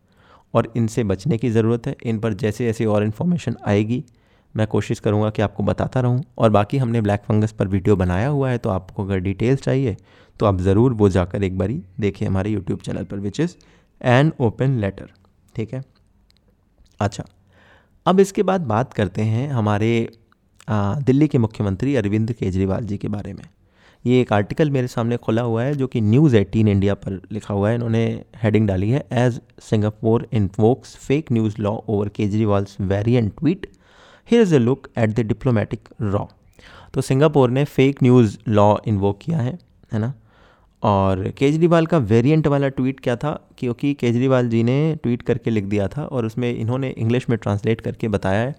और 0.55 0.73
इनसे 0.77 1.05
बचने 1.05 1.39
की 1.39 1.51
ज़रूरत 1.51 1.87
है। 1.87 1.95
इन 2.05 2.19
पर 2.19 2.35
जैसे 2.35 2.67
जैसे 2.67 2.85
और 2.85 3.05
इन्फॉर्मेशन 3.05 3.57
आएगी, 3.67 4.03
मैं 4.55 4.67
कोशिश 4.67 5.01
करूँगा 5.01 5.31
कि 5.31 5.43
आपको 5.43 5.63
बताता 5.63 6.01
रहूँ। 6.01 6.23
और 6.39 6.51
बाकी 6.51 6.79
हमने 6.79 7.01
ब्लैक 7.01 7.21
फंगस 7.21 7.53
पर 7.53 7.69
वीडियो 7.69 7.97
बनाया 7.97 8.29
हुआ 8.29 8.51
है 8.51 8.59
तो 8.59 8.71
आपको 8.71 9.05
अगर 9.05 9.19
डिटेल्स 9.19 9.61
चाहिए 9.63 9.97
तो 10.41 10.47
आप 10.47 10.61
ज़रूर 10.61 10.93
वो 10.93 11.09
जाकर 11.09 11.43
एक 11.45 11.59
बारी 11.59 11.83
देखिए 12.01 12.29
हमारे 12.29 12.51
यूट्यूब 12.51 12.81
चैनल 12.81 13.05
पर 13.05 13.19
which 13.19 13.41
is 13.41 13.55
an 14.01 14.33
open 14.41 14.79
letter 14.81 15.11
ठीक 15.55 15.73
है? 15.75 15.83
अच्छा 17.01 17.25
अब 18.07 18.21
इसके 18.21 18.43
बाद 18.43 18.61
बात 18.67 18.93
करते 18.93 19.23
हैं 19.23 19.49
हमारे 19.51 20.09
आ, 20.69 20.95
दिल्ली 20.97 21.27
के 21.29 21.39
मुख्यमंत्री 21.39 21.95
अरविंद 21.97 22.33
केजरीवाल 22.33 22.85
जी 22.85 22.97
के 22.99 23.09
बारे 23.09 23.33
में। 23.33 23.45
ये 24.05 24.21
एक 24.21 24.33
आर्टिकल 24.33 24.71
मेरे 24.71 24.89
सामने 24.89 25.17
खुला 25.17 25.43
हुआ 25.43 25.63
है 25.63 25.75
जो 25.75 25.87
कि 25.87 26.01
न्यूज़ 26.01 26.37
एटीन 26.37 26.69
इंडिया 26.69 26.95
पर 26.95 27.21
लिखा 27.33 27.55
हुआ 27.55 27.69
है। 27.69 27.75
इन्होंने 27.75 28.05
हेडिंग 28.43 28.69
डाली 28.69 28.91
है 28.91 29.05
as 29.13 29.41
Singapore 29.63 30.27
invokes 30.33 30.95
fake 30.99 31.33
news 31.33 31.61
law 31.63 31.73
over 31.89 32.09
Kejriwal's 32.09 32.77
variant 32.81 33.33
tweet 33.39 33.67
here 34.29 34.43
is 34.43 34.55
a 34.55 34.59
look 34.59 34.89
at 34.99 35.11
the 35.11 35.27
diplomatic 35.27 35.89
row 36.03 36.25
तो 36.95 37.01
सिंगापुर 37.01 37.51
ने 37.51 37.65
फेक 37.67 38.03
न्यूज़ 38.03 38.39
लॉ 38.49 38.75
इन्वोक 38.87 39.19
किया 39.23 39.39
है 39.39 39.59
है 39.93 39.99
ना? 39.99 40.13
और 40.83 41.29
केजरीवाल 41.39 41.87
का 41.87 41.99
वेरिएंट 41.99 42.47
वाला 42.47 42.69
ट्वीट 42.69 43.01
क्या 43.01 43.17
था? 43.17 43.33
क्योंकि 43.59 43.93
केजरीवाल 43.95 44.49
जी 44.49 44.63
ने 44.63 44.97
ट्वीट 45.03 45.23
करके 45.23 45.51
लिख 45.51 45.65
दिया 45.65 45.89
था 45.89 46.05
और 46.05 46.27
उसमें 46.27 46.55
इन्होंने 46.55 46.91
इंग्लिश 46.91 47.29
में 47.31 47.39
ट्रांसलेट 47.39 47.81
करके 47.81 48.09
बताया 48.09 48.41
है 48.41 48.55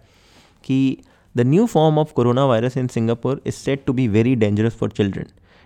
कि 0.64 0.98
the 1.36 1.42
new 1.42 1.66
form 1.66 2.00
of 2.00 2.14
corona 2.14 2.46
virus 2.46 2.78
in 2.78 2.88
Singapore 2.88 3.42
is 3.46 3.56
set 3.56 3.86
to 3.86 3.94
be 3.94 4.08
very 4.08 4.36
dangerous 4.36 4.76
for 4.76 4.92
children 4.92 5.26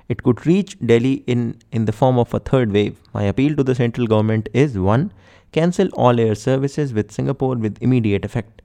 it 0.09 0.21
could 0.21 0.39
reach 0.47 0.75
Delhi 0.83 1.13
in 1.27 1.53
in 1.73 1.85
the 1.85 1.91
form 1.91 2.19
of 2.19 2.35
a 2.35 2.39
third 2.53 2.71
wave 2.71 2.95
my 3.15 3.27
appeal 3.27 3.55
to 3.55 3.63
the 3.63 3.73
central 3.73 4.07
government 4.07 4.49
is 4.55 4.77
one 4.79 5.09
cancel 5.53 5.91
all 5.97 6.19
air 6.19 6.35
services 6.35 6.93
with 6.93 7.05
Singapore 7.09 7.57
with 7.57 7.79
immediate 7.83 8.25
effect 8.25 8.61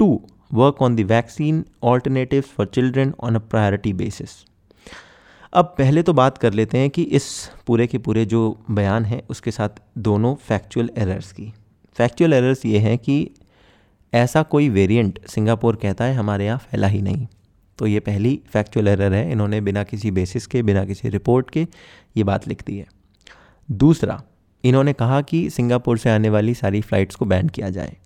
two 0.00 0.20
work 0.54 0.82
on 0.82 0.96
the 0.96 1.00
vaccine 1.10 1.64
alternative 1.82 2.44
for 2.56 2.66
children 2.66 3.14
on 3.20 3.34
a 3.34 3.38
priority 3.50 3.92
basis 3.92 4.30
अब 5.52 5.74
पहले 5.78 6.02
तो 6.02 6.12
बात 6.12 6.38
कर 6.38 6.52
लेते 6.52 6.78
हैं 6.78 6.90
कि 6.90 7.02
इस 7.02 7.50
पूरे 7.66 7.86
के 7.86 7.98
पूरे 7.98 8.24
जो 8.24 8.64
बयान 8.70 9.04
है, 9.04 9.22
उसके 9.30 9.50
साथ 9.50 9.68
दोनों 9.98 10.34
फैक्चुअल 10.34 10.90
एरर्स 10.98 11.32
की। 11.32 11.52
फैक्चुअल 11.96 12.32
एरर्स 12.32 12.66
ये 12.66 12.78
हैं 12.78 12.98
कि 12.98 13.30
ऐसा 14.14 14.42
कोई 14.42 14.68
वेरिएंट 14.68 15.18
सिंगापुर 15.26 15.76
कहता 15.76 16.04
है, 16.04 16.14
हमारे 16.14 16.44
यहाँ 16.44 16.58
फैला 16.58 16.86
ही 16.86 17.02
नहीं। 17.02 17.26
तो 17.78 17.86
ये 17.86 18.00
पहली 18.00 18.40
फैक्चुअल 18.52 18.88
एरर 18.88 19.12
है, 19.12 19.32
इन्होंने 19.32 19.60
बिना 19.60 19.82
किसी 19.82 20.10
बेसिस 20.10 20.46
के, 20.46 20.62
बिना 20.62 20.84
किसी 20.84 21.08
रिपोर्ट 21.08 21.50
के 21.50 21.66
ये 22.16 22.24
बात 22.24 22.48
लिख 22.48 22.62
दी 22.66 22.78
है। 22.78 22.86
दूसरा, 23.70 24.22
इन्होंने 24.64 24.92
कहा 24.92 25.20
कि 25.22 25.50
सिंगापुर 25.50 25.98
से 25.98 26.10
आने 26.10 26.30
वाली 26.30 26.54
सारी 26.54 26.80
फ़्लाइट्स 26.80 27.14
को 27.14 27.24
बैन 27.24 27.48
किया 27.48 27.70
जाए। 27.70 27.96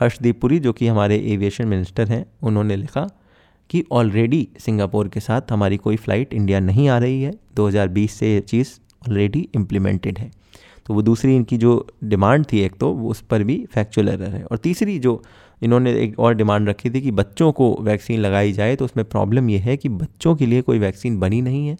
हर्षदीप 0.00 0.40
पुरी, 0.40 0.58
जो 0.58 0.72
कि 0.72 0.86
हमारे 0.86 1.16
एविएशन 1.16 1.68
मिनिस्टर 1.68 2.08
हैं, 2.08 2.26
उन्होंने 2.42 2.76
लिखा 2.76 3.06
कि 3.70 3.84
ऑलरेडी 3.92 4.48
सिंगापुर 4.60 5.08
के 5.08 5.20
साथ 5.20 5.52
हमारी 5.52 5.76
कोई 5.76 5.96
फ़्लाइट 5.96 6.34
इंडिया 6.34 6.60
नहीं 6.60 6.88
आ 6.88 6.98
रही 6.98 7.22
है। 7.22 7.32
2020 7.56 8.12
से 8.12 8.32
ये 8.34 8.40
चीज़ 8.40 8.68
ऑलरेडी 9.08 9.48
इम्प्लीमेंटेड 9.56 10.18
है। 10.18 10.30
तो 10.86 10.94
वो 10.94 11.02
दूसरी 11.02 11.34
इनकी 11.36 11.56
जो 11.56 11.86
डिमांड 12.04 12.44
थी 12.52 12.60
एक 12.60 12.78
तो 12.80 12.92
वो 12.92 13.10
उस 13.10 13.20
पर 13.20 13.42
भी 13.42 13.64
फैक्चुअल 13.72 14.08
एरर 14.08 14.30
है। 14.30 14.42
और 14.44 14.56
तीसरी 14.56 14.98
जो 14.98 15.22
इन्होंने 15.62 15.92
एक 15.94 16.18
और 16.20 16.34
डिमांड 16.34 16.68
रखी 16.68 16.90
थी 16.90 17.00
कि 17.00 17.10
बच्चों 17.10 17.50
को 17.52 17.76
वैक्सीन 17.80 18.20
लगाई 18.20 18.52
जाए 18.52 18.76
तो 18.76 18.84
उसमें 18.84 19.04
प्रॉब्लम 19.04 19.50
ये 19.50 19.58
है 19.58 19.76
कि 19.76 19.88
बच्चों 19.88 20.34
के 20.36 20.46
लिए 20.46 20.62
कोई 20.62 20.78
वैक्सीन 20.78 21.18
बनी 21.20 21.40
नहीं 21.42 21.66
है। 21.68 21.76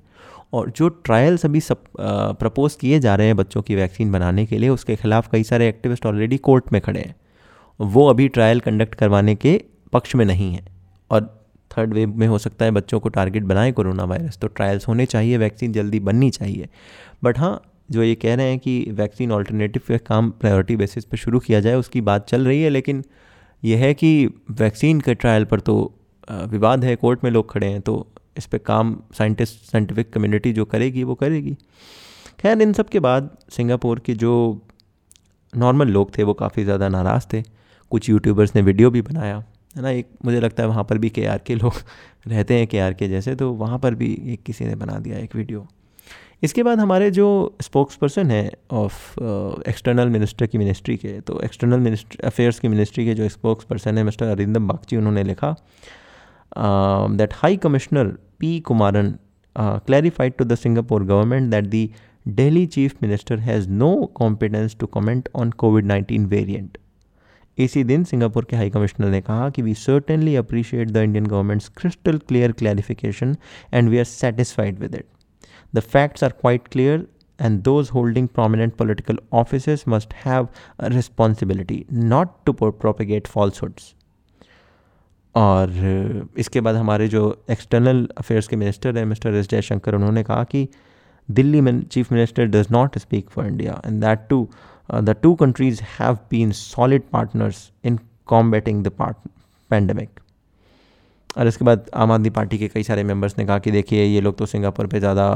और 0.52 0.71
जो 0.71 0.88
ट्रायल्स 0.88 1.45
अभी 1.45 1.61
सब 1.61 1.83
प्रपोज 2.00 2.75
किए 2.75 2.99
जा 3.00 3.14
रहे 3.14 3.26
हैं 3.26 3.37
बच्चों 3.37 3.62
की 3.62 3.75
वैक्सीन 3.75 4.12
बनाने 4.12 4.47
के 4.47 4.59
लिए, 4.59 4.68
उसके 4.68 4.97
खिलाफ 4.97 5.28
कई 5.33 5.42
सारे 5.42 5.68
एक्टिविस्ट 5.68 6.07
ऑलरेडी 6.07 6.37
कोर्ट 6.38 6.73
में 6.73 6.80
खड़े 6.83 7.00
हैं। 7.00 7.14
वो 7.80 8.07
अभी 8.07 8.28
ट्रायल 8.28 8.61
कंडक्ट 8.61 8.95
करवाने 8.95 9.35
के 9.35 9.61
पक्ष 9.92 10.14
में 10.14 10.25
नहीं 10.25 10.52
है। 10.54 10.64
और 11.11 11.38
थर्ड 11.78 11.94
वेव 11.94 12.14
में 12.14 12.26
हो 12.26 12.38
सकता 12.40 12.64
है 12.64 12.70
बच्चों 12.73 13.00
को 13.00 13.08
टारगेट 13.11 13.42
बनाए 13.44 13.73
कोरोना 13.73 14.04
वायरस। 14.04 14.38
तो 14.38 14.47
ट्रायल्स 14.49 14.88
होने 14.88 15.06
चाहिए, 15.06 15.37
वैक्सीन 15.38 15.73
जल्दी 15.73 16.00
बननी 16.02 16.30
चाहिए। 16.32 16.68
बट 17.25 17.38
हाँ 17.38 17.61
जो 17.90 18.02
ये 18.02 18.14
कह 18.16 18.35
रहे 18.35 18.47
हैं 18.47 18.58
कि 18.58 18.85
वैक्सीन 18.92 19.32
ऑल्टरनेटिव 19.32 19.82
पे 19.88 19.99
काम 20.00 20.30
प्रायोरिटी 20.32 20.76
बेसिस 20.76 21.04
पे 21.04 21.16
शुरू 21.16 21.38
किया 21.40 21.61
जाए, 21.61 21.75
उसकी 21.76 22.00
बात 22.02 22.28
चल 22.28 22.47
रही 22.47 22.62
है, 22.62 22.70
लेकिन 22.70 23.02
यह 23.62 23.78
है 23.78 23.92
कि 23.94 24.26
वैक्सीन 24.52 25.00
के 25.00 25.14
ट्रायल 25.16 25.44
पर 25.44 25.61
तो 25.61 25.76
विवाद 26.28 26.85
है, 26.85 26.94
कोर्ट 26.97 27.25
में 27.25 27.30
लोग 27.30 27.50
खड़े 27.52 27.66
हैं 27.66 27.80
तो 27.80 28.06
इस 28.37 28.47
पर 28.47 28.58
काम 28.61 28.97
साइंटिस्ट, 29.18 29.64
साइंटिफिक 29.64 30.12
कम्युनिटी 30.12 30.52
जो 30.52 30.64
करेगी, 30.64 31.04
वो 31.04 31.14
करेगी। 31.14 31.56
खैर, 32.40 32.62
इन 32.62 32.73
सब 32.73 32.88
के 32.88 33.00
बाद 33.00 33.30
सिंगापुर 33.50 33.99
के 33.99 34.14
जो 34.14 34.32
नॉर्मल 35.52 35.88
लोग 35.88 36.16
थे, 36.18 36.23
वो 36.23 36.35
काफ़ी 36.35 36.64
ज़्यादा 36.64 36.88
नाराज़ 36.88 37.26
थे। 37.32 37.42
कुछ 37.92 38.08
यूट्यूबर्स 38.08 38.54
ने 38.56 38.62
वीडियो 38.62 38.90
भी 38.90 39.02
बनाया। 39.02 39.42
है 39.78 39.82
ना, 39.82 39.90
एक 39.90 40.08
मुझे 40.25 40.40
लगता 40.40 40.62
है 40.62 40.68
वहाँ 40.68 40.85
पर 40.85 40.99
भी 40.99 41.11
के 41.11 41.26
आर 41.26 41.38
के 41.38 41.54
लोग 41.54 41.73
रहते 42.28 42.54
हैं 42.54 42.66
के 42.66 42.78
आर 42.78 42.94
के 42.94 43.08
जैसे 43.08 43.35
तो 43.35 43.52
वहाँ 43.52 43.78
पर 43.78 43.94
भी 43.94 44.12
एक 44.32 44.42
किसी 44.42 44.64
ने 44.64 44.75
बना 44.75 44.99
दिया 44.99 45.18
एक 45.18 45.37
वीडियो 45.37 45.66
इसके 46.42 46.62
बाद 46.62 46.80
हमारे 46.80 47.11
जो 47.11 47.28
स्पोक्स 47.62 47.97
पर्सन 47.97 48.30
है 48.30 48.50
ऑफ़ 48.70 49.20
एक्सटर्नल 49.68 50.08
मिनिस्टर 50.08 50.47
की 50.47 50.58
मिनिस्ट्री 50.58 50.97
के 50.97 51.20
तो 51.20 51.40
एक्सटर्नल 51.44 51.80
मिनिस्ट्री 51.80 52.26
अफेयर्स 52.26 52.58
की 52.58 52.68
मिनिस्ट्री 52.68 53.04
के 53.04 53.14
जो 53.14 53.28
स्पोक्स 53.28 53.64
पर्सन 53.64 53.99
है 53.99 54.04
मिस्टर 54.04 54.26
अरिंदम 54.26 54.68
बागची 54.68 54.97
उन्होंने 54.97 55.25
लिखा 55.25 55.54
that 57.16 57.35
high 57.35 57.56
commissioner 57.56 58.16
P 58.38 58.58
Kumaran 58.61 59.14
clarified 59.87 60.38
to 60.38 60.44
the 60.44 60.56
Singapore 60.56 61.00
government 61.00 61.50
that 61.50 61.70
the 61.70 61.90
Delhi 62.26 62.66
chief 62.66 63.00
minister 63.00 63.38
has 63.38 63.66
no 63.66 64.06
competence 64.08 64.75
to 64.75 64.87
comment 64.87 65.28
on 65.35 65.52
COVID-19 65.52 66.26
variant. 66.26 66.78
इसी 67.59 67.85
दिन 67.85 68.05
सिंगापुर 68.05 68.45
के 68.45 68.57
high 68.57 68.71
commissioner 68.71 69.09
ने 69.09 69.21
कहा 69.21 69.49
कि 69.50 69.62
we 69.62 69.75
certainly 69.75 70.35
appreciate 70.37 70.91
the 70.91 70.97
Indian 70.97 71.27
government's 71.27 71.69
crystal 71.77 72.19
clear 72.29 72.53
clarification 72.53 73.37
and 73.75 73.88
we 73.88 73.99
are 73.99 74.05
satisfied 74.05 74.79
with 74.79 74.95
it 74.95 75.07
the 75.75 75.81
facts 75.88 76.25
are 76.25 76.31
quite 76.41 76.69
clear 76.69 77.07
those 77.38 77.91
holding 77.91 78.29
prominent 78.29 78.77
political 78.77 79.19
offices 79.33 79.83
must 79.87 80.15
have 80.15 80.49
a 80.79 80.88
responsibility 80.91 81.87
not 81.91 82.33
to 82.47 82.53
propagate 82.53 83.29
falsehoods. 83.29 83.95
और 85.35 86.33
इसके 86.38 86.61
बाद 86.61 86.77
हमारे 86.77 87.07
जो 87.09 87.21
external 87.50 88.09
affairs 88.19 88.47
के 88.49 88.57
minister 88.57 88.97
हैं 88.99 89.05
mister 89.05 89.35
S 89.35 89.49
Jaishankar 89.49 89.95
उन्होंने 89.95 90.23
कहा 90.23 90.45
कि 90.45 90.67
दिल्ली 91.29 91.61
में 91.61 91.81
chief 91.83 92.12
minister 92.12 92.47
does 92.47 92.67
not 92.71 92.99
speak 92.99 93.31
for 93.31 93.47
India 93.47 93.81
and 93.87 94.00
that 94.00 94.27
to 94.29 94.49
the 94.90 95.16
two 95.23 95.35
countries 95.35 95.83
have 95.99 96.18
been 96.30 96.52
solid 96.52 97.02
partners 97.12 97.71
in 97.85 97.99
combating 98.26 98.85
the 98.85 98.92
pandemic 99.71 100.21
और 101.37 101.47
इसके 101.47 101.64
बाद 101.64 101.90
आम 101.95 102.12
आदमी 102.12 102.30
पार्टी 102.30 102.59
के 102.59 102.68
कई 102.68 102.83
सारे 102.83 103.02
मेंबर्स 103.04 103.37
ने 103.38 103.45
कहा 103.45 103.59
कि 103.59 103.71
देखिए 103.71 104.04
ये 104.04 104.21
लोग 104.21 104.37
तो 104.38 104.47
सिंगापुर 104.47 104.87
पे 104.87 105.00
ज़्यादा 105.00 105.26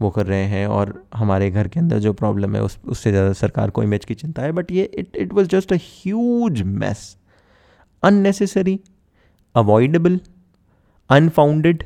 वो 0.00 0.10
कर 0.10 0.26
रहे 0.26 0.44
हैं 0.44 0.66
और 0.66 0.92
हमारे 1.14 1.50
घर 1.50 1.68
के 1.68 1.80
अंदर 1.80 1.98
जो 1.98 2.12
प्रॉब्लम 2.12 2.54
है 2.56 2.62
उस 2.62 2.78
उससे 2.86 3.10
ज़्यादा 3.10 3.32
सरकार 3.32 3.70
को 3.70 3.82
इमेज 3.82 4.04
की 4.04 4.14
चिंता 4.14 4.42
है 4.42 4.52
बट 4.52 4.70
ये 4.72 4.84
it 4.98 5.16
it 5.16 5.32
was 5.32 5.48
just 5.48 5.72
a 5.72 5.76
huge 5.80 6.62
mess 6.62 7.16
unnecessary 8.02 8.78
avoidable, 9.54 10.18
unfounded 11.10 11.84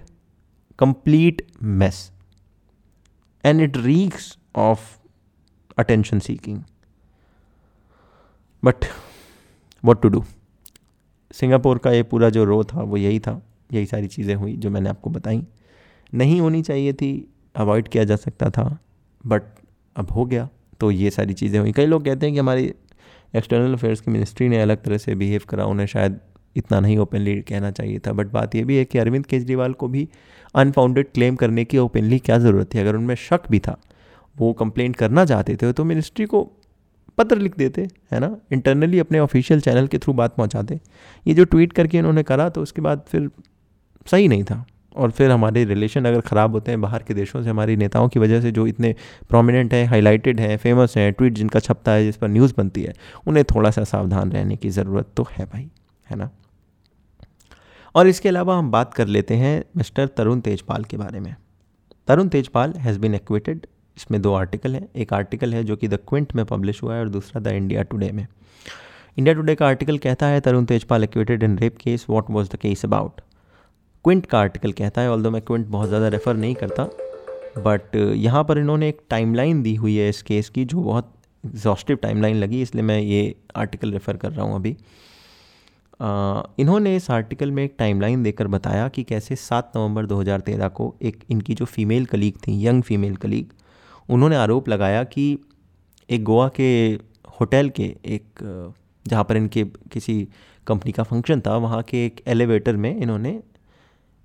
complete 0.79 1.43
mess. 1.61 2.11
And 3.45 3.61
it 3.61 3.77
reeks 3.79 4.37
of 4.55 4.99
attention 5.79 6.21
seeking. 6.21 6.65
But 8.63 8.85
what 9.85 10.03
to 10.03 10.09
do 10.09 10.25
Singapore 11.35 11.79
का 11.79 11.91
ये 11.91 12.03
पूरा 12.03 12.29
जो 12.31 12.45
रो 12.45 12.63
था, 12.65 12.83
वो 12.83 12.97
यही 12.97 13.19
था। 13.21 13.41
यही 13.73 13.87
सारी 13.87 14.07
चीज़ें 14.07 14.35
हुई 14.35 14.57
जो 14.57 14.71
मैंने 14.71 14.91
आपको 14.91 15.11
बताई। 15.11 15.43
नहीं 16.13 16.41
होनी 16.41 16.63
चाहिए 16.63 16.93
थी 16.93 17.29
अवॉइड 17.55 17.89
किया 17.89 18.05
जा 18.05 18.17
सकता 18.17 18.51
था 18.51 18.79
बट 19.27 19.43
अब 19.97 20.11
हो 20.11 20.25
गया। 20.25 20.49
तो 20.81 20.91
ये 20.91 21.11
सारी 21.11 21.35
चीज़ें 21.35 21.59
हुई। 21.61 21.73
कई 21.73 21.87
लोग 21.87 22.05
कहते 22.05 22.27
हैं 22.27 22.33
कि 22.35 22.39
हमारी 22.39 22.73
एक्सटर्नल 23.37 23.73
अफेयर्स 23.73 24.01
की 24.01 24.11
मिनिस्ट्री 24.11 24.49
ने 24.49 24.61
अलग 24.63 24.83
तरह 24.83 24.99
से 24.99 25.15
बिहेव 25.15 25.43
करा। 25.49 25.65
उन्हें 25.65 25.87
शायद 25.87 26.19
इतना 26.57 26.81
नहीं 26.81 26.97
ओपनली 26.99 27.41
कहना 27.41 27.71
चाहिए 27.71 27.99
था। 27.99 28.13
बट 28.13 28.27
बात 28.27 28.55
यह 28.55 28.65
भी 28.65 28.77
है 28.77 28.85
कि 28.85 28.99
अरविंद 28.99 29.27
केजरीवाल 29.27 29.73
को 29.73 29.89
भी 29.89 30.09
अनफाउंडेड 30.55 31.13
क्लेम 31.15 31.37
करने 31.37 31.65
की 31.65 31.79
ओपनली 31.79 32.19
क्या 32.19 32.39
ज़रूरत 32.39 32.75
थी? 32.75 32.79
अगर 32.79 32.97
उनमें 32.97 33.15
शक 33.15 33.51
भी 33.51 33.59
था, 33.59 33.79
वो 34.37 34.53
कंप्लेंट 34.53 34.97
करना 34.97 35.25
चाहते 35.25 35.57
थे 35.57 35.73
तो 35.73 35.85
मिनिस्ट्री 35.85 36.27
को 36.27 36.51
पत्र 37.19 37.39
लिख 37.39 37.57
देते, 37.57 37.89
है 38.13 38.21
ना? 38.21 38.37
इंटरनली 38.53 38.99
अपने 38.99 39.19
ऑफिशियल 39.19 39.61
चैनल 39.61 39.87
के 39.87 39.99
थ्रू 39.99 40.13
बात 40.13 40.37
पहुंचाते। 40.37 40.81
ये 41.27 41.35
जो 41.35 41.45
ट्वीट 41.45 41.73
करके 41.73 41.99
इन्होंने 41.99 42.23
करा 42.23 42.49
तो 42.49 42.63
उसके 42.63 42.81
बाद 42.81 43.05
फिर 43.09 43.31
सही 44.07 44.29
नहीं 44.29 44.45
था। 44.45 44.65
और 44.97 45.11
फिर 45.11 45.31
हमारे 45.31 45.65
रिलेशन 45.65 46.05
अगर 46.05 46.21
ख़राब 46.21 46.53
होते 46.53 46.71
हैं, 46.71 46.81
बाहर 46.81 47.03
के 47.03 47.15
देशों 47.15 47.43
से, 47.43 47.51
हमारी 47.51 47.77
नेताओं 47.77 48.09
की 48.09 48.21
वजह 48.21 48.41
से 48.41 48.51
जो 48.51 48.67
इतने 48.67 48.95
प्रोमिनेंट 49.29 49.75
हैं 49.75 49.87
हाईलाइटेड 49.87 50.41
हैं 50.41 50.57
फ़ेमस 50.57 50.97
हैं 50.97 51.13
ट्वीट 51.13 51.33
जिनका 51.33 51.61
छपता 51.61 51.93
है, 51.93 52.05
जिस 52.05 52.17
पर 52.17 52.29
न्यूज़ 52.29 52.55
बनती 52.57 52.83
है, 52.83 52.93
उन्हें 53.27 53.45
थोड़ा 53.45 53.71
सा 53.71 53.85
सावधान 53.85 54.33
रहने 54.33 54.57
की 54.57 54.71
ज़रूरत 54.71 55.09
तो 55.17 55.27
है 55.31 55.45
भाई, 55.45 55.69
है 56.11 56.17
ना? 56.17 56.31
और 57.95 58.07
इसके 58.07 58.29
अलावा 58.29 58.59
हम 58.59 58.71
बात 58.71 58.95
कर 58.95 59.07
लेते 59.07 59.35
हैं 59.35 59.65
मिस्टर 59.77 60.07
तरुण 60.07 60.41
तेजपाल 60.41 60.85
के 60.85 60.97
बारे 60.97 61.21
में। 61.21 61.35
Tarun 62.09 62.29
Tejpal 62.29 62.73
has 62.73 62.99
been 62.99 63.15
acquitted 63.15 63.67
इसमें 63.97 64.21
दो 64.23 64.33
आर्टिकल 64.35 64.75
हैं। 64.75 64.89
एक 64.97 65.13
आर्टिकल 65.13 65.55
है 65.55 65.63
जो 65.65 65.77
कि 65.77 65.89
द 65.89 65.99
क्विंट 66.09 66.35
में 66.37 66.45
पब्लिश 66.47 66.83
हुआ 66.83 66.95
है 66.95 67.01
और 67.01 67.09
दूसरा 67.11 67.41
द 67.43 67.55
इंडिया 67.55 67.83
टुडे 67.85 68.11
में। 68.13 68.27
इंडिया 69.19 69.35
टुडे 69.35 69.55
का 69.55 69.67
आर्टिकल 69.67 69.99
कहता 69.99 70.27
है, 70.27 70.41
Tarun 70.41 70.65
Tejpal 70.65 71.05
acquitted 71.05 71.43
in 71.43 71.59
rape 71.59 71.77
case 71.79 72.07
what 72.11 72.31
was 72.31 72.49
the 72.51 72.57
case 72.57 72.85
about 72.85 73.21
Quint 74.05 74.27
का 74.27 74.39
आर्टिकल 74.41 74.73
कहता 74.75 75.01
है 75.01 75.11
ऑल 75.11 75.29
मैं 75.31 75.43
क्विंट 75.43 75.67
बहुत 75.69 75.89
ज़्यादा 75.89 76.09
रेफ़र 76.09 76.35
नहीं 76.37 76.55
करता 76.55 76.89
बट 77.59 77.97
यहाँ 77.97 78.43
पर 78.45 78.59
इन्होंने 78.59 78.89
एक 78.89 79.01
टाइमलाइन 79.11 79.63
दी 79.63 79.75
हुई 79.77 79.97
है 79.97 80.09
इस 80.09 80.23
केस 80.23 80.49
की 80.49 80.65
जो 80.65 80.83
बहुत 80.83 81.13
एग्जॉस्टिव 81.45 81.97
टाइमलाइन 82.03 82.37
लगी, 82.37 82.61
इसलिए 82.63 82.83
मैं 82.83 82.99
ये 83.01 83.35
आर्टिकल 83.57 83.93
रेफ़र 83.93 84.17
कर 84.17 84.33
रहा 84.33 84.45
हूँ 84.45 84.55
अभी। 84.55 84.77
इन्होंने 86.61 86.95
इस 86.97 87.11
आर्टिकल 87.11 87.51
में 87.51 87.63
एक 87.65 87.75
टाइमलाइन 87.79 88.23
देकर 88.23 88.47
बताया 88.49 88.89
कि 88.89 89.03
कैसे 89.05 89.37
7 89.39 89.77
नवंबर 89.77 90.07
2013 90.07 90.69
को 90.71 90.95
एक 91.03 91.25
इनकी 91.31 91.55
जो 91.55 91.65
फीमेल 91.65 92.07
कलीग 92.07 92.37
थी 92.47 92.59
यंग 92.67 92.83
फीमेल 92.83 93.17
कलीग 93.17 93.53
उन्होंने 94.09 94.37
आरोप 94.37 94.69
लगाया 94.69 95.05
कि 95.05 95.39
एक 96.11 96.23
गोवा 96.25 96.49
के 96.49 96.71
होटल 97.41 97.69
के 97.69 97.85
एक, 98.05 98.25
जहाँ 99.07 99.25
पर 99.25 99.37
इनके 99.37 99.65
किसी 99.93 100.29
कंपनी 100.67 100.93
का 100.93 101.03
फ़ंक्शन 101.03 101.41
था, 101.41 101.57
वहाँ 101.57 101.83
के 101.83 102.05
एक 102.07 102.23
एलिवेटर 102.27 102.77
में 102.77 102.97
इन्होंने 102.97 103.41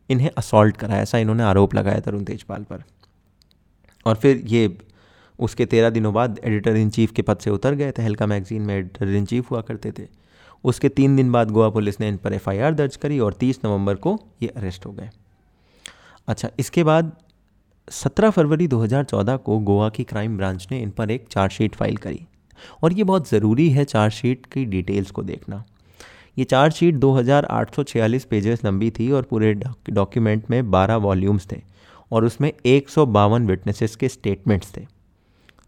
इन्हें 0.09 0.29
असॉल्ट 0.37 0.77
कराया, 0.77 1.01
ऐसा 1.01 1.17
इन्होंने 1.17 1.43
आरोप 1.43 1.73
लगाया 1.75 1.99
तरुण 1.99 2.23
तेजपाल 2.23 2.63
पर। 2.63 2.83
और 4.05 4.15
फिर 4.15 4.41
ये, 4.45 4.77
उसके 5.39 5.65
तेरह 5.65 5.89
दिनों 5.89 6.13
बाद 6.13 6.39
एडिटर 6.43 6.75
इन 6.75 6.89
चीफ 6.89 7.11
के 7.11 7.21
पद 7.21 7.37
से 7.37 7.49
उतर 7.49 7.73
गए, 7.73 7.91
तहलका 7.91 8.25
मैगजीन 8.25 8.61
में 8.61 8.75
एडिटर 8.75 9.07
इन 9.07 9.25
चीफ 9.25 9.51
हुआ 9.51 9.61
करते 9.61 9.91
थे। 9.91 10.07
उसके 10.63 10.89
तीन 10.89 11.15
दिन 11.15 11.31
बाद 11.31 11.51
गोवा 11.51 11.69
पुलिस 11.69 11.99
ने 11.99 12.07
इन 12.07 12.17
पर 12.17 12.33
एफआईआर 12.33 12.73
दर्ज 12.73 12.95
करी 12.95 13.19
और 13.19 13.33
तीस 13.33 13.59
नवंबर 13.65 13.95
को 13.95 14.17
ये 14.41 14.47
अरेस्ट 14.47 14.85
हो 14.85 14.91
गए। 14.91 15.09
अच्छा 16.27 16.49
इसके 16.59 16.83
बाद 16.83 17.11
17 17.87 18.29
फरवरी 18.29 18.67
2014 18.67 19.37
को 19.37 19.57
गोवा 19.59 19.87
की 19.89 20.03
क्राइम 20.03 20.35
ब्रांच 20.37 20.67
ने 20.71 20.79
इन 20.81 20.89
पर 20.89 21.11
एक 21.11 21.25
चार्जशीट 21.31 21.75
फ़ाइल 21.75 21.97
करी। 21.97 22.19
और 22.83 22.93
ये 22.93 23.03
बहुत 23.03 23.29
ज़रूरी 23.29 23.69
है 23.69 23.83
चार्जशीट 23.85 24.45
की 24.45 24.63
डिटेल्स 24.65 25.11
को 25.11 25.23
देखना। 25.23 25.63
ये 26.37 26.43
चार्जशीट 26.43 26.95
2846 26.95 28.25
पेजेस 28.25 28.65
लंबी 28.65 28.89
थी 28.91 29.11
और 29.11 29.23
पूरे 29.23 29.53
डॉक्यूमेंट 29.53 30.49
में 30.51 30.61
12 30.71 30.95
वॉल्यूम्स 30.97 31.47
थे 31.51 31.61
और 32.11 32.25
उसमें 32.25 32.51
एक 32.65 32.89
सौ 32.89 33.05
विटनेसेस 33.05 33.95
के 33.95 34.09
स्टेटमेंट्स 34.09 34.75
थे। 34.77 34.85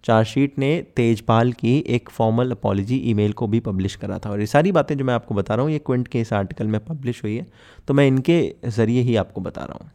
चार्जशीट 0.03 0.60
ने 0.60 0.75
तेजपाल 0.95 1.51
की 1.53 1.77
एक 1.88 2.10
फॉर्मल 2.10 2.51
अपॉलोजी 2.51 2.97
ईमेल 3.05 3.34
को 3.34 3.47
भी 3.47 3.60
पब्लिश 3.60 3.95
करा 3.95 4.19
था। 4.19 4.29
और 4.29 4.39
ये 4.39 4.45
सारी 4.47 4.71
बातें 4.71 4.97
जो 4.97 5.05
मैं 5.05 5.13
आपको 5.13 5.36
बता 5.36 5.55
रहा 5.55 5.63
हूँ, 5.63 5.71
ये 5.71 5.79
क्विंट 5.79 6.08
के 6.08 6.21
इस 6.21 6.34
आर्टिकल 6.34 6.67
में 6.67 6.79
पब्लिश 6.86 7.23
हुई 7.23 7.36
है 7.36 7.45
तो 7.88 7.93
मैं 7.93 8.08
इनके 8.08 8.41
ज़रिए 8.67 9.01
ही 9.01 9.15
आपको 9.15 9.41
बता 9.41 9.63
रहा 9.63 9.84
हूँ। 9.84 9.91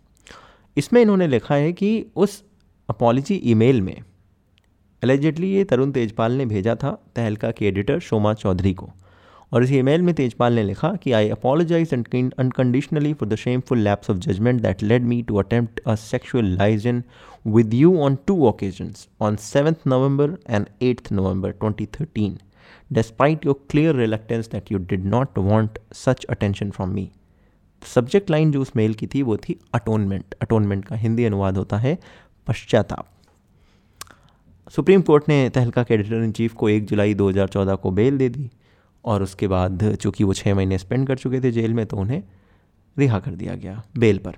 इसमें 0.77 1.01
इन्होंने 1.03 1.27
लिखा 1.27 1.55
है 1.55 1.73
कि 1.73 1.91
उस 2.17 2.43
अपॉलोजी 2.89 3.35
ईमेल 3.53 3.81
में 3.83 3.97
एलिजेडली 5.03 5.51
ये 5.53 5.65
तरुण 5.71 5.91
तेजपाल 5.93 6.33
ने 6.33 6.47
भेजा 6.47 6.75
था 6.83 6.91
तहलका 7.17 7.51
के 7.51 7.67
एडिटर 7.69 7.99
शोमा 8.01 8.35
चौधरी 8.35 8.73
को 8.75 8.91
और 9.53 9.65
इस 9.65 9.71
ईमेल 9.73 10.03
में 10.03 10.15
तेजपाल 10.15 10.53
ने 10.53 10.63
लिखा 10.63 10.95
कि 11.03 11.13
I 11.13 11.29
apologise 11.31 11.95
unconditionally 11.95 13.13
for 13.15 13.29
the 13.29 13.37
shameful 13.37 13.79
lapse 13.79 14.11
of 14.11 14.19
judgement 14.19 14.61
that 14.63 14.83
led 14.83 15.05
me 15.05 15.23
to 15.23 15.37
attempt 15.37 15.81
a 15.87 15.95
sexual 15.95 16.57
liaison 16.59 17.03
with 17.47 17.75
you 17.75 18.01
on 18.01 18.15
two 18.27 18.47
occasions 18.47 19.09
on 19.21 19.37
7th 19.37 19.85
November 19.85 20.39
and 20.47 20.71
8th 20.81 21.11
November 21.11 21.53
2013, 21.55 22.41
despite 22.91 23.45
your 23.45 23.55
clear 23.55 23.93
reluctance 23.93 24.49
that 24.49 24.71
you 24.71 24.79
did 24.79 25.05
not 25.07 25.37
want 25.37 25.79
such 25.93 26.25
attention 26.29 26.73
from 26.73 26.95
me. 26.95 27.13
Subject 27.85 28.31
line 28.31 28.53
जो 28.53 28.61
उस 28.63 28.73
mail 28.77 28.95
की 28.95 29.07
थी 29.07 29.23
वो 29.23 29.37
थी 29.37 29.59
atonement 29.75 30.35
atonement 30.43 30.85
का 30.85 30.97
हिंदी 30.97 31.25
अनुवाद 31.25 31.57
होता 31.57 31.77
है 31.77 31.99
पश्चाताप. 32.47 33.07
सुप्रीम 34.71 35.03
कोर्ट 35.03 35.29
ने 35.29 35.49
तहलका 35.51 35.83
के 35.83 35.95
एडिटर 35.95 36.23
इन 36.25 36.33
चीफ 36.33 36.55
को 36.55 36.69
एक 36.69 36.85
जुलाई 36.85 37.15
2014 37.15 37.77
को 37.77 37.91
बेल 37.91 38.19
दे 38.19 38.29
दी 38.29 38.51
और 39.05 39.23
उसके 39.23 39.49
बाद 39.49 39.95
चूँकि 39.95 40.25
वो 40.25 40.35
छः 40.35 40.55
महीने 40.55 40.79
स्पेंड 40.79 41.07
कर 41.09 41.19
चुके 41.19 41.41
थे 41.41 41.51
जेल 41.51 41.75
में 41.75 41.85
तो 41.87 41.97
उन्हें 41.97 42.23
रिहा 42.99 43.19
कर 43.19 43.31
दिया 43.31 43.55
गया 43.55 43.83
बेल 43.99 44.19
पर. 44.19 44.37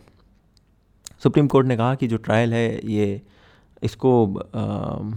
सुप्रीम 1.23 1.47
कोर्ट 1.47 1.67
ने 1.67 1.77
कहा 1.77 1.95
कि 1.95 2.07
जो 2.07 2.17
ट्रायल 2.17 2.55
है 2.55 2.81
ये 2.93 3.23
इसको 3.83 4.35
आ, 4.35 5.15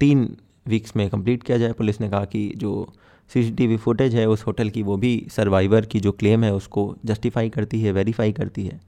तीन 0.00 0.36
वीक्स 0.66 0.96
में 0.96 1.08
कंप्लीट 1.10 1.42
किया 1.42 1.58
जाए। 1.58 1.72
पुलिस 1.72 2.00
ने 2.00 2.08
कहा 2.10 2.24
कि 2.24 2.52
जो 2.56 2.92
सीसीटीवी 3.34 3.76
फुटेज 3.76 4.14
है, 4.14 4.26
उस 4.26 4.46
होटल 4.46 4.70
की 4.70 4.82
वो 4.82 4.96
भी 4.96 5.26
सर्वाइवर 5.30 5.86
की 5.86 6.00
जो 6.00 6.12
क्लेम 6.12 6.44
है, 6.44 6.54
उसको 6.54 6.94
जस्टिफाई 7.04 7.48
करती 7.48 7.80
है 7.80 7.92
वेरीफाई 7.92 8.32
करती 8.32 8.66
है। 8.66 8.80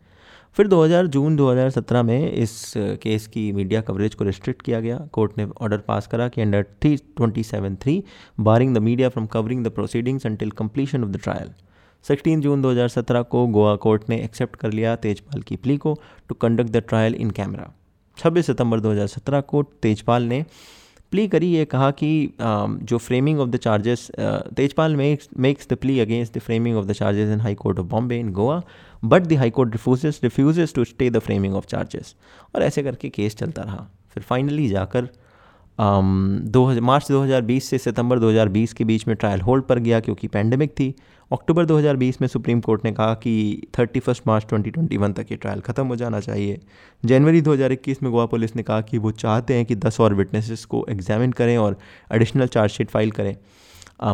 फिर 0.57 0.69
2000 0.69 1.07
जून 1.07 1.37
2017 1.37 2.03
में 2.03 2.33
इस 2.33 2.73
केस 2.77 3.27
की 3.27 3.53
मीडिया 3.53 3.81
कवरेज 3.81 4.15
को 4.15 4.25
रिस्ट्रिक्ट 4.25 4.63
किया 4.63 4.81
गया। 4.81 4.97
कोर्ट 5.13 5.39
ने 5.39 5.45
ऑर्डर 5.61 5.79
पास 5.79 6.07
करा 6.07 6.29
कि 6.29 6.41
under 6.41 6.63
three 6.63 6.97
twenty 6.97 7.43
seven 7.43 7.77
three 7.77 8.03
barring 8.41 8.75
the 8.75 8.79
media 8.79 9.09
from 9.09 9.27
covering 9.27 9.65
the 9.65 9.69
proceedings 9.69 10.27
until 10.27 10.51
completion 10.51 11.05
of 11.05 11.11
the 11.11 11.21
trial 11.23 11.51
16 12.05 12.41
जून 12.41 12.63
2017 12.63 13.23
को 13.23 13.47
गोवा 13.47 13.77
कोर्ट 13.77 14.03
ने 14.09 14.17
एक्सेप्ट 14.17 14.57
कर 14.57 14.73
लिया 14.73 14.97
तेजपाल 14.97 15.43
की 15.43 15.57
प्ली 15.57 15.77
को 15.77 15.95
to 16.29 16.35
conduct 16.35 16.71
the 16.71 16.77
trial 16.77 17.15
in 17.15 17.31
camera 17.31 17.73
26 18.19 18.43
सितंबर 18.43 18.81
2017 18.81 19.43
को 19.43 19.63
तेजपाल 19.63 20.23
ने 20.23 20.45
प्ली 21.13 21.27
करी, 21.29 21.47
ये 21.49 21.65
कहा 21.65 21.91
कि 21.93 22.11
जो 22.41 22.99
framing 22.99 23.41
of 23.41 23.49
the 23.51 23.57
charges 23.59 24.11
Tejpal 24.57 24.97
makes 24.97 25.29
makes 25.39 25.69
the 25.71 25.77
plea 25.77 25.99
against 26.01 26.37
the 26.37 26.41
framing 26.41 26.77
of 26.77 26.87
the 26.87 26.93
charges 26.95 27.31
in 27.31 27.41
high 27.41 27.55
court 27.55 27.79
of 27.79 27.87
Bombay 27.87 28.19
in 28.19 28.33
Goa 28.33 28.63
but 29.03 29.23
the 29.23 29.37
high 29.39 29.51
court 29.51 29.73
refuses 29.73 30.21
refuses 30.25 30.75
to 30.75 30.85
stay 30.85 31.11
the 31.11 31.19
framing 31.21 31.55
of 31.55 31.67
charges 31.67 32.15
और 32.55 32.63
ऐसे 32.63 32.83
करके 32.83 33.09
case 33.11 33.37
चलता 33.37 33.63
रहा। 33.63 33.87
फिर 34.15 34.23
finally 34.23 34.69
जाकर 34.69 35.09
दो 35.79 36.65
हज़ार 36.65 36.83
मार्च 36.83 37.07
2020 37.11 37.65
से 37.65 37.79
सितंबर 37.79 38.19
2020 38.19 38.73
के 38.73 38.85
बीच 38.85 39.07
में 39.09 39.17
ट्रायल 39.17 39.41
होल्ड 39.41 39.65
पर 39.65 39.79
गया, 39.79 40.01
क्योंकि 40.01 40.29
पैंडमिक 40.29 40.71
थी। 40.71 40.95
अक्टूबर 41.33 41.65
2020 41.65 42.21
में 42.21 42.27
सुप्रीम 42.29 42.61
कोर्ट 42.61 42.85
ने 42.85 42.91
कहा 42.93 43.15
कि 43.15 43.33
थर्टी 43.79 44.01
फ़र्स्ट 44.01 44.23
मार्च 44.27 44.45
2021 44.45 45.13
तक 45.17 45.27
ये 45.31 45.37
ट्रायल 45.37 45.61
ख़त्म 45.61 45.87
हो 45.87 45.97
जाना 45.97 46.21
चाहिए। 46.21 46.59
जनवरी 47.03 47.41
2021 47.41 48.03
में 48.03 48.11
गोवा 48.13 48.25
पुलिस 48.27 48.55
ने 48.57 48.63
कहा 48.63 48.81
कि 48.81 48.99
वो 48.99 49.11
चाहते 49.11 49.55
हैं 49.55 49.65
कि 49.67 49.75
10 49.75 50.01
और 50.01 50.15
विटनेसेस 50.15 50.65
को 50.65 50.85
एग्जामिन 50.91 51.33
करें 51.33 51.57
और 51.59 51.77
एडिशनल 52.13 52.47
चार्जशीट 52.47 52.91
फ़ाइल 52.91 53.11
करें। 53.11 53.37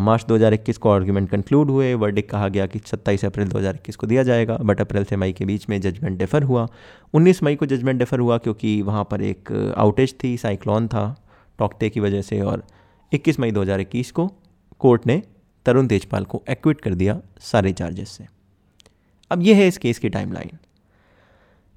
मार्च 0.01 0.25
2021 0.25 0.79
को 0.79 0.91
आर्ग्यूमेंट 0.91 1.29
कंक्लूड 1.31 1.71
हुए। 1.71 1.93
वर्डिक 1.95 2.29
कहा 2.31 2.49
गया 2.49 2.67
कि 2.67 2.79
27 2.79 3.25
अप्रैल 3.25 3.49
2021 3.49 3.97
को 3.97 4.07
दिया 4.07 4.23
जाएगा। 4.23 4.57
बट 4.63 4.81
अप्रैल 4.81 5.05
से 5.05 5.17
मई 5.17 5.33
के 5.33 5.45
बीच 5.45 5.69
में 5.69 5.81
जजमेंट 5.81 6.19
डिफ़र 6.19 6.43
हुआ। 6.43 6.67
19 7.15 7.43
मई 7.43 7.57
को 7.57 7.67
जजमेंट 7.67 7.99
डिफ़र 7.99 8.19
हुआ 8.19 8.39
क्योंकि 8.39 8.81
वहाँ 8.83 9.07
पर 9.11 9.23
एक 9.23 9.53
आउटेज 9.77 10.15
थी 10.25 10.37
साइक्लोन 10.37 10.89
था, 10.89 11.05
टॉकते 11.59 11.91
की 11.91 12.01
वजह 12.01 12.23
से। 12.23 12.41
और 12.41 12.65
21 13.13 13.41
मई 13.41 13.51
2021 13.51 14.11
को 14.11 14.27
कोर्ट 14.81 15.07
ने 15.07 15.23
तरुण 15.67 15.87
तेजपाल 15.87 16.25
को 16.25 16.43
एक्विट 16.51 16.81
कर 16.81 16.95
दिया 16.95 17.21
सारे 17.41 17.73
चार्जेस 17.73 18.11
से। 18.11 18.27
अब 19.31 19.43
यह 19.43 19.57
है 19.57 19.69
इस 19.69 19.79
केस 19.79 19.99
की 19.99 20.09
टाइमलाइन 20.09 20.59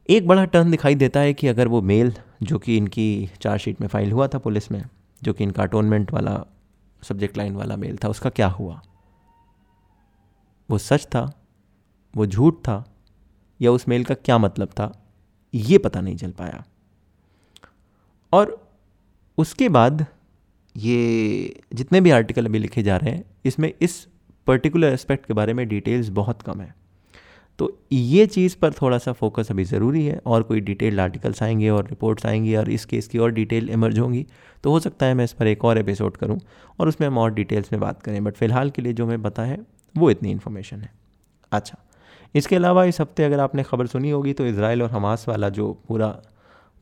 एक 0.10 0.28
बड़ा 0.28 0.46
टर्न 0.46 0.72
दिखाई 0.72 0.96
देता 0.96 1.20
है 1.20 1.34
कि 1.34 1.48
अगर 1.48 1.68
वो 1.68 1.82
मेल 1.82 2.14
जो 2.44 2.60
कि 2.60 2.78
इनकी 2.78 3.32
चार्जशीट 3.42 3.82
में 3.82 3.88
फ़ाइल 3.88 4.12
हुआ 4.12 4.28
था 4.28 4.38
पुलिस 4.38 4.72
में, 4.72 4.84
जो 5.24 5.34
कि 5.34 5.44
इनका 5.44 5.64
अटोनमेंट 5.64 6.12
वाला 6.12 6.46
सब्जेक्ट 7.04 7.38
लाइन 7.38 7.56
वाला 7.56 7.76
मेल 7.76 7.98
था, 8.04 8.08
उसका 8.10 8.30
क्या 8.30 8.48
हुआ? 8.48 8.82
वो 10.70 10.78
सच 10.78 11.06
था? 11.06 11.46
वो 12.16 12.26
झूठ 12.26 12.56
था? 12.56 12.96
या 13.62 13.72
उस 13.72 13.88
मेल 13.88 14.06
का 14.06 14.16
क्या 14.16 14.38
मतलब 14.38 14.68
था? 14.68 15.06
ये 15.54 15.78
पता 15.78 16.02
नहीं 16.02 16.16
चल 16.16 16.32
पाया। 16.32 16.66
और 18.34 18.72
उसके 19.38 19.70
बाद 19.70 20.06
ये 20.80 21.62
जितने 21.74 22.02
भी 22.02 22.12
आर्टिकल 22.12 22.46
अभी 22.46 22.60
लिखे 22.60 22.84
जा 22.84 22.98
रहे 22.98 23.12
हैं, 23.12 23.24
इसमें 23.46 23.72
इस 23.82 24.06
पर्टिकुलर 24.48 24.94
एस्पेक्ट 24.94 25.26
के 25.26 25.34
बारे 25.34 25.54
में 25.54 25.68
डिटेल्स 25.70 26.10
बहुत 26.12 26.42
कम 26.42 26.62
है। 26.62 26.74
तो 27.60 27.72
ये 27.92 28.26
चीज़ 28.28 28.56
पर 28.58 28.74
थोड़ा 28.74 28.98
सा 28.98 29.12
फोकस 29.14 29.48
अभी 29.52 29.64
ज़रूरी 29.64 30.06
है 30.06 30.20
और 30.26 30.44
कोई 30.44 30.60
डिटेल्ड 30.62 31.00
आर्टिकल्स 31.00 31.42
आएँगे 31.44 31.70
और 31.70 31.88
रिपोर्ट्स 31.88 32.26
आएँगी 32.26 32.56
और 32.56 32.70
इस 32.70 32.86
केस 32.86 33.08
की 33.08 33.18
और 33.18 33.32
डिटेल 33.32 33.70
इमर्ज 33.70 34.00
होंगी 34.00 34.26
तो 34.64 34.72
हो 34.72 34.80
सकता 34.80 35.06
है 35.06 35.14
मैं 35.14 35.24
इस 35.24 35.34
पर 35.34 35.48
एक 35.48 35.66
और 35.66 35.78
एपिसोड 35.78 36.18
करूँ 36.18 36.40
और 36.80 36.88
उसमें 36.88 37.08
हम 37.08 37.18
और 37.18 37.34
डिटेल्स 37.34 37.72
में 37.74 37.80
बात 37.82 38.02
करें। 38.02 38.24
बट 38.24 38.36
फ़िलहाल 38.36 38.70
के 38.70 38.82
लिए 38.82 38.94
जो 38.94 39.08
मैं 39.08 39.22
पता 39.24 39.44
है, 39.44 39.60
वो 39.96 40.12
इतनी 40.12 40.32
इन्फॉर्मेशन 40.32 40.82
है। 40.82 40.92
अच्छा 41.52 41.78
इसके 42.36 42.56
अलावा 42.56 42.84
इस 42.86 43.02
हफ़्ते 43.02 43.24
अगर 43.24 43.40
आपने 43.40 43.64
खबर 43.64 43.88
सुनी 43.88 44.10
होगी 44.10 44.34
तो 44.34 44.46
इसराइल 44.46 44.84
और 44.84 44.90
हमास 44.92 45.28
वाला 45.28 45.50
जो 45.50 45.72
पूरा 45.88 46.08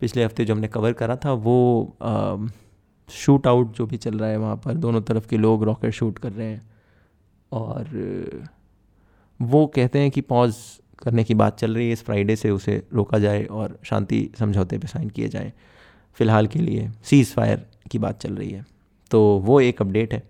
पिछले 0.01 0.23
हफ़्ते 0.23 0.45
जो 0.45 0.53
हमने 0.53 0.67
कवर 0.67 0.93
करा 0.93 1.15
था, 1.15 1.31
वो 1.33 1.97
शूट 3.09 3.47
आउट 3.47 3.73
जो 3.73 3.85
भी 3.85 3.97
चल 3.97 4.19
रहा 4.19 4.29
है 4.29 4.37
वहाँ 4.37 4.55
पर, 4.55 4.73
दोनों 4.73 5.01
तरफ़ 5.01 5.27
के 5.27 5.37
लोग 5.37 5.63
रॉकेट 5.63 5.91
शूट 5.91 6.19
कर 6.19 6.31
रहे 6.31 6.47
हैं। 6.47 6.69
और, 7.51 8.49
वो 9.41 9.67
कहते 9.67 9.99
हैं 9.99 10.11
कि 10.11 10.21
पॉज 10.21 10.55
करने 10.99 11.23
की 11.23 11.33
बात 11.33 11.59
चल 11.59 11.75
रही 11.75 11.87
है, 11.87 11.93
इस 11.93 12.03
फ्राइडे 12.03 12.35
से 12.35 12.49
उसे 12.49 12.87
रोका 12.93 13.19
जाए 13.19 13.45
और 13.45 13.79
शांति 13.83 14.29
समझौते 14.39 14.77
पे 14.77 14.87
साइन 14.87 15.09
किए 15.09 15.27
जाएँ। 15.27 15.53
फ़िलहाल 16.13 16.47
के 16.47 16.59
लिए 16.59 16.91
सीज़ 17.03 17.33
फायर 17.33 17.65
की 17.91 17.99
बात 17.99 18.19
चल 18.19 18.33
रही 18.33 18.51
है। 18.51 18.65
तो 19.11 19.39
वो 19.39 19.61
एक 19.61 19.81
अपडेट 19.81 20.13
है। 20.13 20.23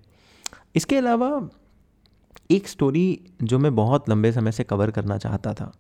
इसके 0.75 0.97
अलावा, 0.97 1.49
एक 2.51 2.67
स्टोरी 2.67 3.19
जो 3.43 3.59
मैं 3.59 3.75
बहुत 3.75 4.09
लंबे 4.09 4.31
समय 4.31 4.51
से 4.51 4.63
कवर 4.63 4.91
करना 4.91 5.17
चाहता 5.17 5.53
था 5.53 5.71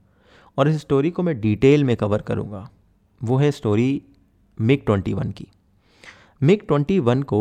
और 0.57 0.67
इस 0.67 0.81
स्टोरी 0.81 1.11
को 1.11 1.23
मैं 1.23 1.41
डिटेल 1.41 1.83
में 1.83 1.97
कवर 1.97 2.21
करूँगा, 2.21 2.69
वो 3.23 3.37
है 3.37 3.51
स्टोरी 3.51 4.01
मिग 4.61 4.85
ट्वेंटी 4.85 5.13
वन 5.13 5.31
की। 5.31 5.47
मिग 6.41 6.67
ट्वेंटी 6.67 6.99
वन 6.99 7.21
को 7.23 7.39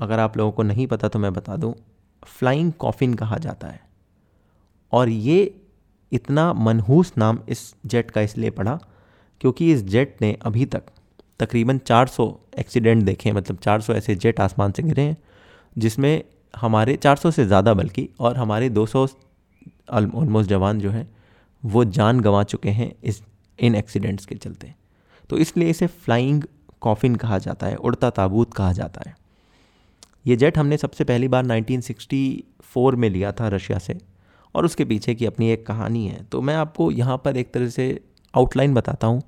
अगर 0.00 0.18
आप 0.18 0.36
लोगों 0.36 0.52
को 0.52 0.62
नहीं 0.62 0.86
पता 0.86 1.08
तो 1.08 1.18
मैं 1.18 1.32
बता 1.32 1.56
दूँ 1.56 1.74
फ्लाइंग 2.22 2.72
कॉफिन 2.72 3.14
कहा 3.14 3.36
जाता 3.38 3.68
है। 3.68 3.80
और 4.92 5.08
ये 5.08 5.54
इतना 6.12 6.52
मनहूस 6.52 7.12
नाम 7.18 7.38
इस 7.48 7.74
जेट 7.86 8.10
का 8.10 8.20
इसलिए 8.20 8.50
पड़ा 8.50 8.78
क्योंकि 9.40 9.72
इस 9.72 9.82
जेट 9.84 10.16
ने 10.22 10.32
अभी 10.42 10.64
तक 10.66 10.82
तकरीबन 11.40 11.78
400 11.80 12.28
एक्सीडेंट 12.58 13.04
देखे 13.04 13.28
हैं 13.28 13.36
मतलब 13.36 13.58
400 13.58 13.94
ऐसे 13.94 14.14
जेट 14.16 14.40
आसमान 14.40 14.72
से 14.72 14.82
गिरे 14.82 15.02
हैं, 15.02 15.16
जिसमें 15.76 16.22
हमारे 16.54 16.96
400 16.96 17.32
से 17.32 17.44
ज़्यादा 17.46 17.74
बल्कि 17.74 18.08
और 18.20 18.36
हमारे 18.36 18.70
200 18.70 19.06
ऑलमोस्ट 19.90 20.50
जवान 20.50 20.78
जो 20.80 20.90
हैं, 20.90 21.08
वो 21.62 21.84
जान 21.86 22.20
गंवा 22.20 22.42
चुके 22.44 22.70
हैं 22.70 22.92
इस, 23.04 23.22
इन 23.58 23.74
एक्सीडेंट्स 23.74 24.26
के 24.26 24.34
चलते। 24.36 24.72
तो 25.30 25.38
इसलिए 25.38 25.70
इसे 25.70 25.86
फ्लाइंग 25.86 26.44
कॉफिन 26.82 27.14
कहा 27.16 27.38
जाता 27.38 27.66
है, 27.66 27.76
उड़ता 27.76 28.10
ताबूत 28.10 28.54
कहा 28.54 28.72
जाता 28.72 29.02
है। 29.06 29.14
ये 30.26 30.36
जेट 30.36 30.58
हमने 30.58 30.76
सबसे 30.76 31.04
पहली 31.04 31.28
बार 31.28 31.44
1964 31.44 32.94
में 32.94 33.08
लिया 33.10 33.32
था 33.32 33.48
रशिया 33.48 33.78
से 33.78 33.98
और 34.54 34.64
उसके 34.64 34.84
पीछे 34.84 35.14
की 35.14 35.26
अपनी 35.26 35.50
एक 35.50 35.66
कहानी 35.66 36.06
है। 36.06 36.22
तो 36.24 36.40
मैं 36.40 36.54
आपको 36.56 36.90
यहाँ 36.92 37.16
पर 37.24 37.36
एक 37.36 37.52
तरह 37.54 37.68
से 37.68 38.00
आउटलाइन 38.34 38.74
बताता 38.74 39.06
हूँ, 39.06 39.22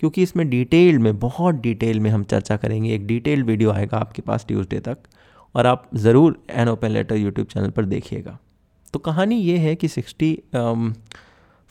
क्योंकि 0.00 0.22
इसमें 0.22 0.48
डिटेल 0.50 0.98
में, 0.98 1.18
बहुत 1.18 1.54
डिटेल 1.56 2.00
में 2.00 2.10
हम 2.10 2.24
चर्चा 2.24 2.56
करेंगे। 2.56 2.94
एक 2.94 3.06
डिटेल्ड 3.06 3.46
वीडियो 3.46 3.70
आएगा 3.70 3.98
आपके 3.98 4.22
पास 4.22 4.44
ट्यूसडे 4.48 4.80
तक 4.80 4.98
और 5.54 5.66
आप 5.66 5.88
ज़रूर 5.96 6.38
an 6.50 6.68
open 6.68 6.90
letter 6.90 7.16
YouTube 7.16 7.46
channel 7.48 7.70
पर 7.70 7.84
देखिएगा। 7.86 8.38
तो 8.94 8.98
कहानी 9.00 9.36
ये 9.36 9.56
है 9.58 9.74
कि 9.76 9.88
सिक्सटी 9.88 10.32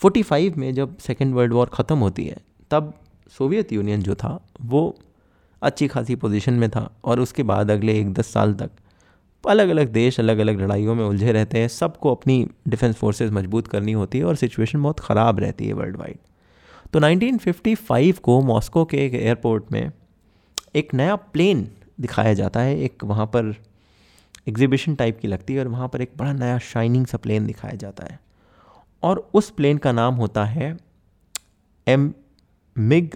फोर्टी 0.02 0.22
फाइव 0.24 0.54
में 0.58 0.74
जब 0.74 0.98
सेकेंड 0.98 1.34
वर्ल्ड 1.34 1.54
वॉर 1.54 1.70
ख़त्म 1.74 1.98
होती 1.98 2.26
है, 2.26 2.38
तब 2.72 2.94
सोवियत 3.32 3.74
यूनियन 3.74 4.02
जो 4.02 4.16
था, 4.16 4.40
वो 4.62 4.96
अच्छी 5.64 5.88
खासी 5.88 6.16
पोजीशन 6.16 6.54
में 6.54 6.70
था 6.70 6.90
और 7.04 7.20
उसके 7.20 7.44
बाद 7.44 7.72
अगले 7.72 8.00
एक 8.00 8.14
दस 8.14 8.34
साल 8.34 8.54
तक 8.54 8.72
अलग 9.44 9.70
अलग 9.70 9.92
देश 9.92 10.20
अलग 10.20 10.38
अलग 10.38 10.60
लड़ाइयों 10.62 10.96
में 10.96 11.04
उलझे 11.06 11.32
रहते 11.32 11.60
हैं। 11.60 11.68
सबको 11.68 12.14
अपनी 12.16 12.48
डिफेंस 12.68 12.96
फोर्सेस 12.96 13.32
मज़बूत 13.32 13.68
करनी 13.68 13.92
होती 13.92 14.18
है 14.18 14.26
और 14.26 14.36
सिचुएशन 14.36 14.84
बहुत 14.84 15.00
ख़राब 15.00 15.40
रहती 15.40 15.68
है 15.68 15.74
वर्ल्ड 15.74 15.98
वाइड 15.98 16.18
तो 16.94 17.00
1955 17.00 18.20
को 18.20 18.42
मॉस्को 18.42 18.86
के 18.86 19.06
एक 19.06 19.14
एयरपोर्ट 19.14 19.72
में 19.72 19.92
एक 20.76 20.94
नया 20.94 21.16
प्लेन 21.16 21.68
दिखाया 22.02 22.34
जाता 22.34 22.60
है। 22.60 22.78
एक 22.80 23.04
वहाँ 23.04 23.26
पर 23.26 23.54
एग्जीबिशन 24.48 24.96
टाइप 24.96 25.20
की 25.20 25.28
लगती 25.28 25.54
है 25.54 25.60
और 25.60 25.68
वहाँ 25.68 25.88
पर 25.88 26.02
एक 26.02 26.12
बड़ा 26.18 26.34
नया 26.34 26.58
शाइनिंग 26.64 27.06
सा 27.06 27.18
प्लेन 27.18 27.46
दिखाया 27.46 27.76
जाता 27.76 28.06
है। 28.06 28.20
और 29.04 29.30
उस 29.34 29.50
प्लेन 29.50 29.78
का 29.78 29.92
नाम 29.92 30.16
होता 30.16 30.46
है 30.46 30.76
एम 31.88 32.14
मिग 32.76 33.16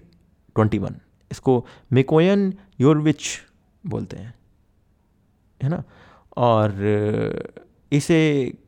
ट्वेंटी 0.56 0.78
वन 0.78 0.96
इसको 1.32 1.66
मिकोयन 1.94 2.54
योरविच 2.80 3.28
बोलते 3.84 4.18
हैं, 4.18 4.34
है 5.62 5.70
ना? 5.70 5.84
और 6.38 6.74
इसे 7.92 8.20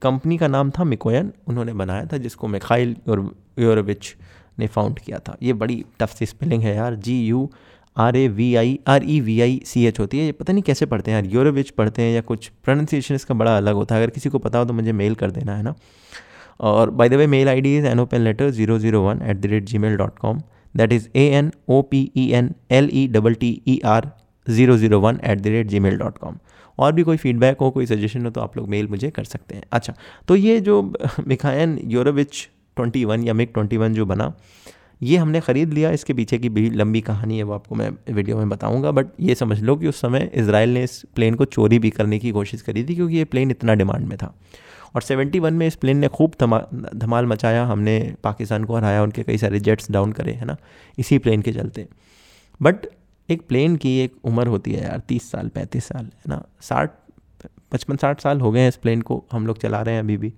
कंपनी 0.01 0.37
का 0.37 0.47
नाम 0.47 0.69
था 0.71 0.83
मिकोयन, 0.83 1.31
उन्होंने 1.47 1.73
बनाया 1.73 2.05
था, 2.05 2.17
जिसको 2.17 2.47
मिखाइल 2.47 2.95
यूरोविच 3.07 4.15
ने 4.59 4.67
फाउंड 4.67 4.99
किया 4.99 5.19
था। 5.19 5.35
ये 5.43 5.53
बड़ी 5.53 5.83
टफ 5.99 6.15
सी 6.15 6.25
स्पेलिंग 6.25 6.63
है 6.63 6.75
यार। 6.75 6.95
G 6.97 7.19
U 7.25 7.49
R 7.97 8.15
A 8.17 8.27
V 8.29 8.53
I 8.55 8.79
R 8.87 9.03
E 9.05 9.19
V 9.21 9.39
I 9.41 9.61
C 9.65 9.85
H 9.85 9.99
होती 9.99 10.19
है। 10.19 10.25
ये 10.25 10.31
पता 10.31 10.53
नहीं 10.53 10.63
कैसे 10.63 10.85
पढ़ते 10.85 11.11
हैं 11.11 11.21
यार। 11.21 11.31
यूरोविच 11.31 11.69
पढ़ते 11.71 12.01
हैं 12.01 12.13
या 12.15 12.21
कुछ। 12.21 12.47
प्रोनाउंसिएशन 12.63 13.15
इसका 13.15 13.33
बड़ा 13.33 13.55
अलग 13.57 13.75
होता 13.75 13.95
है। 13.95 14.01
अगर 14.03 14.11
किसी 14.11 14.29
को 14.29 14.39
पता 14.39 14.59
हो 14.59 14.65
तो 14.65 14.73
मुझे 14.73 14.91
मेल 14.93 15.15
कर 15.15 15.31
देना, 15.31 15.55
है 15.55 15.63
ना? 15.63 15.73
और 16.59 16.89
by 16.91 17.09
the 17.09 17.13
way 17.13 17.27
mail 17.27 17.49
I 17.49 17.61
D 17.61 17.77
is 17.77 17.85
an 17.85 17.99
open 17.99 18.21
letter 18.21 18.49
zero 18.51 18.77
zero 18.79 19.01
one 19.03 19.21
at 19.21 19.37
the 19.37 19.45
rate 19.45 19.63
Gmail 19.77 19.95
dot 19.97 20.17
com 20.19 20.41
that 20.73 20.93
is 20.93 21.07
A 21.15 21.25
N 21.29 21.51
O 21.69 21.81
P 21.81 22.11
E 22.17 22.29
N 22.31 22.53
L 22.71 22.89
E 22.93 23.07
double 23.07 23.33
T 23.33 23.61
E 23.67 23.79
R 23.85 24.11
zero 24.47 24.77
zero 24.77 24.99
one 24.99 25.19
at 25.23 25.39
the 25.39 25.47
rate 25.47 25.67
Gmail 25.79 25.97
dot 25.97 26.17
com 26.17 26.37
और 26.77 26.91
भी 26.93 27.03
कोई 27.03 27.17
feedback 27.17 27.57
हो, 27.61 27.69
कोई 27.71 27.85
suggestion 27.85 28.25
हो 28.25 28.29
तो 28.31 28.41
आप 28.41 28.57
लोग 28.57 28.69
mail 28.69 28.87
मुझे 28.87 29.09
कर 29.09 29.23
सकते 29.23 29.55
हैं। 29.55 29.63
अच्छा 29.71 29.93
तो 30.27 30.35
ये 30.35 30.59
जो 30.59 30.81
मिखायन 31.27 31.77
यूरोविच 31.85 32.47
ट्वेंटी 32.75 33.03
वन 33.05 33.23
या 33.23 33.33
मिक 33.33 33.51
ट्वेंटी 33.53 33.77
वन 33.77 33.93
जो 33.93 34.05
बना 34.05 34.33
ये 35.01 35.17
हमने 35.17 35.39
ख़रीद 35.39 35.73
लिया। 35.73 35.91
इसके 35.91 36.13
पीछे 36.13 36.37
की 36.37 36.49
भी 36.49 36.69
लंबी 36.69 37.01
कहानी 37.01 37.37
है, 37.37 37.43
वो 37.43 37.53
आपको 37.53 37.75
मैं 37.75 37.89
वीडियो 38.13 38.37
में 38.37 38.49
बताऊँगा 38.49 38.91
बट 38.91 39.07
ये 39.19 39.35
समझ 39.35 39.59
लो 39.61 39.75
कि 39.75 39.87
उस 39.87 40.01
समय 40.01 40.29
इसराइल 40.33 40.69
ने 40.69 40.83
इस 40.83 41.01
प्लेन 41.15 41.35
को 41.35 41.45
चोरी 41.45 41.79
भी 41.79 41.89
करने 41.89 42.19
की 42.19 42.31
कोशिश 42.31 42.61
करी 42.61 42.83
थी 42.83 42.95
क्योंकि 42.95 43.17
ये 43.17 43.25
प्लेन 43.25 43.51
इतना 43.51 43.73
डिमांड 43.73 44.07
में 44.07 44.17
था। 44.17 44.33
और 44.95 45.01
71 45.01 45.51
में 45.51 45.65
इस 45.67 45.75
प्लेन 45.75 45.97
ने 45.97 46.07
खूब 46.07 46.33
धमाल 46.95 47.25
मचाया, 47.25 47.65
हमने 47.65 48.15
पाकिस्तान 48.23 48.63
को 48.63 48.75
हराया, 48.75 49.03
उनके 49.03 49.23
कई 49.23 49.37
सारे 49.37 49.59
जेट्स 49.59 49.91
डाउन 49.91 50.11
करे, 50.11 50.31
है 50.31 50.45
ना? 50.45 50.55
इसी 50.97 51.17
प्लेन 51.17 51.41
के 51.41 51.51
चलते। 51.53 51.87
बट 52.61 52.85
एक 53.29 53.41
प्लेन 53.47 53.75
की 53.75 53.97
एक 53.99 54.15
उम्र 54.23 54.47
होती 54.47 54.71
है 54.71 54.83
यार, 54.83 54.99
तीस 54.99 55.29
साल, 55.31 55.47
पैंतीस 55.47 55.85
साल, 55.85 56.05
है 56.05 56.29
ना? 56.29 56.43
साठ 56.61 56.91
पचपन 57.71 57.95
साठ 57.95 58.21
साल 58.21 58.41
हो 58.41 58.51
गए 58.51 58.59
हैं 58.59 58.69
इस 58.69 58.75
प्लेन 58.75 59.01
को 59.01 59.23
हम 59.31 59.47
लोग 59.47 59.57
चला 59.57 59.81
रहे 59.81 59.95
हैं 59.95 60.01
अभी 60.01 60.17
भी। 60.17 60.33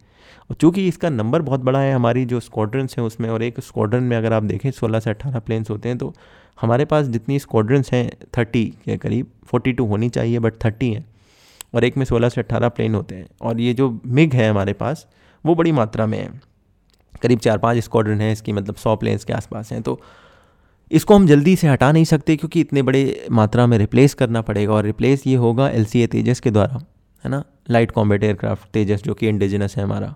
और 0.50 0.56
चूँकि 0.56 0.88
इसका 0.88 1.10
नंबर 1.10 1.42
बहुत 1.42 1.60
बड़ा 1.60 1.80
है, 1.80 1.94
हमारी 1.94 2.26
जो 2.26 2.40
स्क्वाड्रंस 2.40 2.96
हैं 2.98 3.06
उसमें 3.06 3.30
और 3.30 3.44
एक 3.44 3.60
स्क्वाड्रन 3.60 4.04
में 4.04 4.16
अगर 4.18 4.34
आप 4.34 4.44
देखें, 4.44 4.70
सोलह 4.72 5.00
से 5.00 5.10
अट्ठारह 5.10 5.40
प्लेन्स 5.40 5.70
होते 5.70 5.90
हैं 5.90 5.98
तो 5.98 6.14
हमारे 6.62 6.86
पास 6.86 7.06
जितनी 7.06 7.40
स्क्वाड्रंस 7.40 7.92
हैं 7.92 8.10
थर्टी 8.38 8.66
के 8.86 8.98
करीब 8.98 9.32
फोर्टी 9.46 9.74
टू 9.74 9.86
होनी 9.86 10.10
चाहिए 10.10 10.40
बट 10.40 10.64
थर्टी 10.66 10.92
हैं। 10.94 11.06
और 11.76 11.84
एक 11.84 11.98
में 11.98 12.06
सोलह 12.06 12.30
से 12.30 12.42
अट्ठारह 12.42 12.70
प्लेन 12.70 12.96
होते 12.96 13.16
हैं। 13.16 13.28
और 13.42 13.60
ये 13.60 13.74
जो 13.74 13.90
मिग 14.06 14.34
है 14.34 14.50
हमारे 14.50 14.74
पास, 14.74 15.06
वो 15.44 15.56
बड़ी 15.56 15.72
मात्रा 15.72 16.06
में 16.06 16.18
है। 16.18 16.30
करीब 17.22 17.40
चार 17.40 17.58
पाँच 17.58 17.78
स्क्वाड्रन 17.78 18.22
है, 18.22 18.32
इसकी 18.32 18.54
मतलब 18.54 18.76
सौ 18.76 18.96
प्लेन्स 18.96 19.24
के 19.24 19.34
आसपास 19.34 19.72
हैं 19.72 19.82
तो 19.82 20.00
इसको 20.92 21.16
हम 21.16 21.28
जल्दी 21.28 21.56
से 21.56 21.68
हटा 21.68 21.92
नहीं 21.92 22.04
सकते 22.04 22.36
क्योंकि 22.36 22.62
इतने 22.62 22.82
बड़े 22.82 23.28
मात्रा 23.32 23.68
में 23.68 23.78
रिप्लेस 23.78 24.14
करना 24.14 24.42
पड़ेगा 24.42 24.74
और 24.74 24.84
रिप्लेस 24.84 25.28
ये 25.28 25.36
होगा 25.36 25.70
एलसीए 25.70 26.08
तेजस 26.08 26.40
के 26.40 26.52
द्वारा, 26.52 26.86
है 27.24 27.32
ना? 27.32 27.44
लाइट 27.70 27.92
कॉम्बेट 27.92 28.24
एयरक्राफ्ट 28.24 28.70
तेजस 28.72 29.04
जो 29.04 29.14
कि 29.14 29.28
इंडिजिनस 29.28 29.78
है 29.78 29.84
हमारा, 29.84 30.16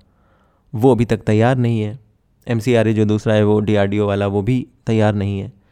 वो 0.75 0.91
अभी 0.91 1.05
तक 1.05 1.17
तैयार 1.17 1.57
नहीं 1.57 1.81
है। 1.81 1.99
एम 2.47 2.59
जो 2.59 3.05
दूसरा 3.05 3.33
है, 3.33 3.43
वो 3.43 3.59
डीआरडीओ 3.59 4.07
वाला, 4.07 4.27
वो 4.27 4.41
भी 4.41 4.67
तैयार 4.87 5.15
नहीं 5.15 5.39
है 5.39 5.65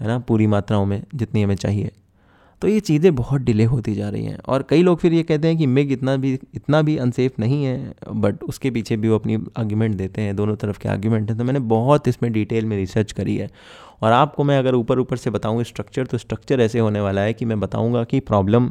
है 0.00 0.06
ना? 0.06 0.18
पूरी 0.18 0.46
मात्राओं 0.46 0.86
में 0.86 1.02
जितनी 1.14 1.42
हमें 1.42 1.54
चाहिए। 1.54 1.90
तो 2.62 2.68
ये 2.68 2.80
चीज़ें 2.80 3.14
बहुत 3.16 3.40
डिले 3.40 3.64
होती 3.64 3.94
जा 3.94 4.08
रही 4.08 4.24
हैं। 4.24 4.38
और 4.38 4.62
कई 4.70 4.82
लोग 4.82 4.98
फिर 4.98 5.12
ये 5.12 5.22
कहते 5.22 5.48
हैं 5.48 5.56
कि 5.58 5.66
मिग 5.66 5.92
इतना 5.92 6.16
भी 6.16 6.32
इतना 6.54 6.80
भी 6.82 6.96
अनसेफ 6.98 7.38
नहीं 7.40 7.64
है 7.64 7.94
बट 8.14 8.42
उसके 8.44 8.70
पीछे 8.70 8.96
भी 8.96 9.08
वो 9.08 9.14
अपनी 9.14 9.38
आर्ग्यूमेंट 9.58 9.94
देते 9.96 10.22
हैं, 10.22 10.34
दोनों 10.36 10.56
तरफ़ 10.56 10.78
के 10.78 10.88
आर्ग्यूमेंट 10.88 11.30
हैं। 11.30 11.38
तो 11.38 11.44
मैंने 11.44 11.60
बहुत 11.68 12.08
इसमें 12.08 12.32
डिटेल 12.32 12.64
में 12.64 12.76
रिसर्च 12.76 13.12
करी 13.12 13.36
है। 13.36 13.48
और 14.02 14.12
आपको 14.12 14.44
मैं 14.44 14.58
अगर 14.58 14.74
ऊपर 14.74 14.98
ऊपर 14.98 15.16
से 15.16 15.30
बताऊँ 15.30 15.64
स्ट्रक्चर 15.64 16.06
तो 16.06 16.18
स्ट्रक्चर 16.18 16.60
ऐसे 16.60 16.78
होने 16.78 17.00
वाला 17.00 17.20
है 17.20 17.32
कि 17.32 17.44
मैं 17.44 17.58
बताऊँगा 17.60 18.04
कि 18.04 18.20
प्रॉब्लम 18.22 18.70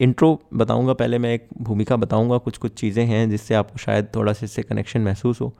इंट्रो 0.00 0.38
बताऊँगा 0.54 0.92
पहले, 0.92 1.18
मैं 1.18 1.34
एक 1.34 1.46
भूमिका 1.62 1.96
बताऊँगा 1.96 2.38
कुछ 2.38 2.56
कुछ 2.58 2.72
चीज़ें 2.74 3.04
हैं 3.06 3.28
जिससे 3.30 3.54
आपको 3.54 3.78
शायद 3.78 4.08
थोड़ा 4.16 4.32
सा 4.32 4.44
इससे 4.44 4.62
कनेक्शन 4.62 5.00
महसूस 5.00 5.40
हो। 5.40 5.52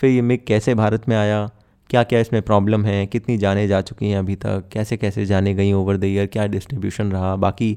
फिर 0.00 0.10
ये 0.10 0.22
मिग 0.22 0.40
कैसे 0.46 0.74
भारत 0.74 1.08
में 1.08 1.16
आया 1.16 1.48
क्या 1.90 2.02
क्या 2.02 2.20
इसमें 2.20 2.40
प्रॉब्लम 2.42 2.84
है, 2.84 3.06
कितनी 3.06 3.36
जाने 3.38 3.66
जा 3.68 3.80
चुकी 3.80 4.08
हैं 4.10 4.18
अभी 4.18 4.34
तक, 4.36 4.64
कैसे 4.72 4.96
कैसे 4.96 5.26
जाने 5.26 5.54
गई 5.54 5.72
ओवर 5.72 5.96
द 5.96 6.04
ईयर 6.04 6.26
क्या 6.26 6.46
डिस्ट्रीब्यूशन 6.46 7.12
रहा, 7.12 7.34
बाकी 7.36 7.76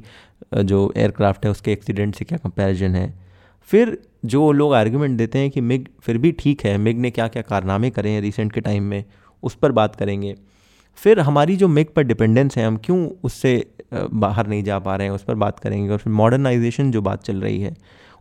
जो 0.56 0.92
एयरक्राफ्ट 0.98 1.46
है 1.46 1.52
उसके 1.52 1.72
एक्सीडेंट 1.72 2.16
से 2.16 2.26
क्या 2.26 2.38
कंपैरिजन 2.38 2.96
है। 2.96 3.14
फिर 3.70 3.98
जो 4.26 4.52
लोग 4.52 4.74
आर्ग्यूमेंट 4.74 5.18
देते 5.18 5.40
हैं 5.40 5.50
कि 5.52 5.62
मिग, 5.62 5.86
फिर 6.02 6.18
भी 6.18 6.32
ठीक 6.32 6.66
है, 6.66 6.78
मिग 6.78 7.00
ने 7.00 7.12
क्या 7.12 7.28
क्या 7.28 7.42
कारनामे 7.42 7.90
करे 7.90 8.10
हैं 8.10 8.22
रिसेंट 8.22 8.52
के 8.52 8.62
टाइम 8.62 8.84
में, 8.84 9.04
उस 9.44 9.56
पर 9.56 9.72
बात 9.72 9.96
करेंगे। 9.96 10.36
फिर 10.98 11.20
हमारी 11.20 11.56
जो 11.56 11.68
मिग 11.68 11.94
पर 11.96 12.04
डिपेंडेंस 12.04 12.58
है, 12.58 12.66
हम 12.66 12.78
क्यों 12.78 13.08
उससे 13.24 13.66
बाहर 13.94 14.48
नहीं 14.48 14.64
जा 14.64 14.80
पा 14.80 14.96
रहे 14.96 15.08
हैं, 15.08 15.14
उस 15.14 15.24
पर 15.24 15.36
बात 15.36 15.60
करेंगे 15.60 15.92
और 15.92 15.98
फिर 15.98 16.14
मॉडर्नाइजेशन 16.14 16.92
जो 16.92 17.02
बात 17.02 17.24
चल 17.24 17.42
रही 17.42 17.62
है, 17.62 17.76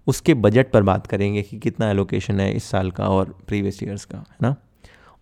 उसके 0.06 0.34
बजट 0.34 0.70
पर 0.70 0.82
बात 0.82 1.06
करेंगे 1.06 1.42
कि 1.42 1.58
कितना 1.58 1.90
एलोकेशन 1.90 2.40
है 2.40 2.52
इस 2.52 2.64
साल 2.64 2.90
का 2.90 3.08
और 3.08 3.36
प्रीवियस 3.48 3.82
ईयर्स 3.82 4.04
का, 4.04 4.18
है 4.18 4.36
ना? 4.42 4.54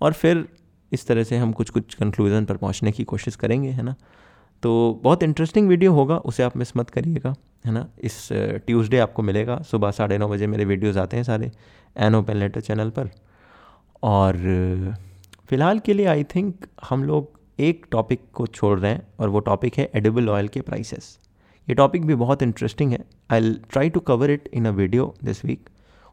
और 0.00 0.12
फिर 0.12 0.46
इस 0.92 1.06
तरह 1.06 1.24
से 1.24 1.36
हम 1.36 1.52
कुछ 1.52 1.70
कुछ 1.70 1.94
कंक्लूज़न 1.94 2.44
पर 2.44 2.56
पहुँचने 2.56 2.92
की 2.92 3.04
कोशिश 3.04 3.36
करेंगे, 3.36 3.70
है 3.70 3.82
ना? 3.82 3.94
तो 4.62 5.00
बहुत 5.04 5.22
इंटरेस्टिंग 5.22 5.68
वीडियो 5.68 5.92
होगा, 5.92 6.16
उसे 6.16 6.42
आप 6.42 6.56
मिस 6.56 6.76
मत 6.76 6.90
करिएगा, 6.90 7.34
है 7.66 7.72
ना? 7.72 7.86
इस 8.00 8.28
ट्यूसडे 8.32 8.98
आपको 8.98 9.22
मिलेगा, 9.22 9.60
सुबह 9.62 9.90
साढ़े 9.90 10.18
नौ 10.18 10.28
बजे 10.28 10.46
मेरे 10.46 10.64
वीडियोज़ 10.64 10.98
आते 10.98 11.16
हैं 11.16 11.24
सारे 11.24 11.50
एन 11.96 12.14
ओपन 12.14 12.36
लेटर 12.36 12.60
चैनल 12.60 12.90
पर। 12.90 13.10
और 14.02 14.36
फ़िलहाल 15.48 15.78
के 15.78 15.94
लिए 15.94 16.06
आई 16.06 16.24
थिंक 16.24 16.66
हम 16.88 17.04
लोग 17.04 17.30
एक 17.58 17.86
टॉपिक 17.90 18.20
को 18.34 18.46
छोड़ 18.46 18.78
रहे 18.78 18.92
हैं, 18.92 19.06
और 19.20 19.28
वो 19.28 19.40
टॉपिक 19.40 19.78
है 19.78 19.90
एडिबल 19.94 20.28
ऑयल 20.28 20.48
के 20.48 20.60
प्राइसेस 20.60 21.18
ये 21.68 21.74
टॉपिक 21.74 22.04
भी 22.06 22.14
बहुत 22.14 22.42
इंटरेस्टिंग 22.42 22.92
है। 22.92 22.98
I 23.32 23.52
try 23.70 23.90
to 23.90 24.00
cover 24.02 24.30
it 24.30 24.48
in 24.54 24.66
a 24.66 24.70
video 24.72 25.14
this 25.24 25.44
week 25.44 25.68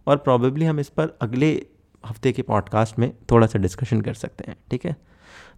और 0.07 0.17
प्रॉबेबली 0.17 0.65
हम 0.65 0.79
इस 0.79 0.89
पर 0.89 1.17
अगले 1.21 1.51
हफ़्ते 2.05 2.31
के 2.31 2.41
पॉडकास्ट 2.41 2.99
में 2.99 3.11
थोड़ा 3.31 3.47
सा 3.47 3.59
डिस्कशन 3.59 4.01
कर 4.01 4.13
सकते 4.13 4.43
हैं, 4.47 4.55
ठीक 4.71 4.85
है? 4.85 4.95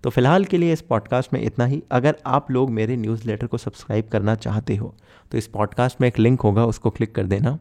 तो 0.03 0.09
फ़िलहाल 0.09 0.45
के 0.45 0.57
लिए 0.57 0.73
इस 0.73 0.81
पॉडकास्ट 0.81 1.33
में 1.33 1.41
इतना 1.41 1.65
ही। 1.65 1.81
अगर 1.91 2.15
आप 2.25 2.51
लोग 2.51 2.69
मेरे 2.69 2.95
न्यूज़लेटर 2.97 3.47
को 3.47 3.57
सब्सक्राइब 3.57 4.07
करना 4.07 4.35
चाहते 4.37 4.75
हो 4.75 4.93
तो 5.31 5.37
इस 5.37 5.47
पॉडकास्ट 5.47 6.01
में 6.01 6.07
एक 6.07 6.19
लिंक 6.19 6.41
होगा, 6.41 6.65
उसको 6.65 6.89
क्लिक 6.89 7.15
कर 7.15 7.23
देना। 7.25 7.57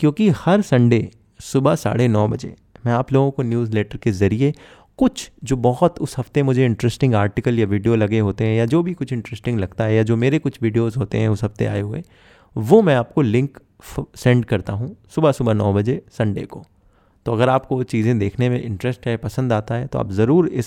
क्योंकि 0.00 0.28
हर 0.36 0.62
संडे 0.62 1.08
सुबह 1.40 1.74
साढ़े 1.74 2.08
नौ 2.08 2.26
बजे 2.28 2.54
मैं 2.86 2.92
आप 2.92 3.12
लोगों 3.12 3.30
को 3.30 3.42
न्यूज़ 3.42 3.72
लेटर 3.72 3.96
के 3.96 4.10
ज़रिए 4.12 4.52
कुछ 4.98 5.30
जो 5.44 5.56
बहुत 5.56 5.98
उस 5.98 6.18
हफ़्ते 6.18 6.42
मुझे 6.42 6.64
इंटरेस्टिंग 6.64 7.14
आर्टिकल 7.14 7.58
या 7.58 7.66
वीडियो 7.66 7.94
लगे 7.94 8.18
होते 8.18 8.44
हैं, 8.44 8.56
या 8.56 8.64
जो 8.66 8.82
भी 8.82 8.94
कुछ 8.94 9.12
इंटरेस्टिंग 9.12 9.58
लगता 9.58 9.84
है, 9.84 9.94
या 9.94 10.02
जो 10.02 10.16
मेरे 10.16 10.38
कुछ 10.38 10.58
वीडियोस 10.62 10.96
होते 10.96 11.18
हैं 11.18 11.28
उस 11.28 11.44
हफ़्ते 11.44 11.66
आए 11.66 11.80
हुए, 11.80 12.02
वो 12.56 12.80
मैं 12.82 12.94
आपको 12.94 13.22
लिंक 13.22 13.58
सेंड 14.16 14.44
करता 14.44 14.72
हूँ 14.72 14.96
सुबह 15.08 15.32
सुबह 15.32 15.54
नौ 15.54 15.72
बजे 15.72 16.02
संडे 16.12 16.42
को। 16.42 16.64
तो 17.28 17.32
अगर 17.32 17.48
आपको 17.48 17.76
वो 17.76 17.82
चीज़ें 17.82 18.18
देखने 18.18 18.48
में 18.48 18.62
इंटरेस्ट 18.62 19.06
है, 19.06 19.16
पसंद 19.16 19.52
आता 19.52 19.74
है 19.74 19.86
तो 19.86 19.98
आप 19.98 20.10
ज़रूर 20.10 20.46
इस 20.48 20.66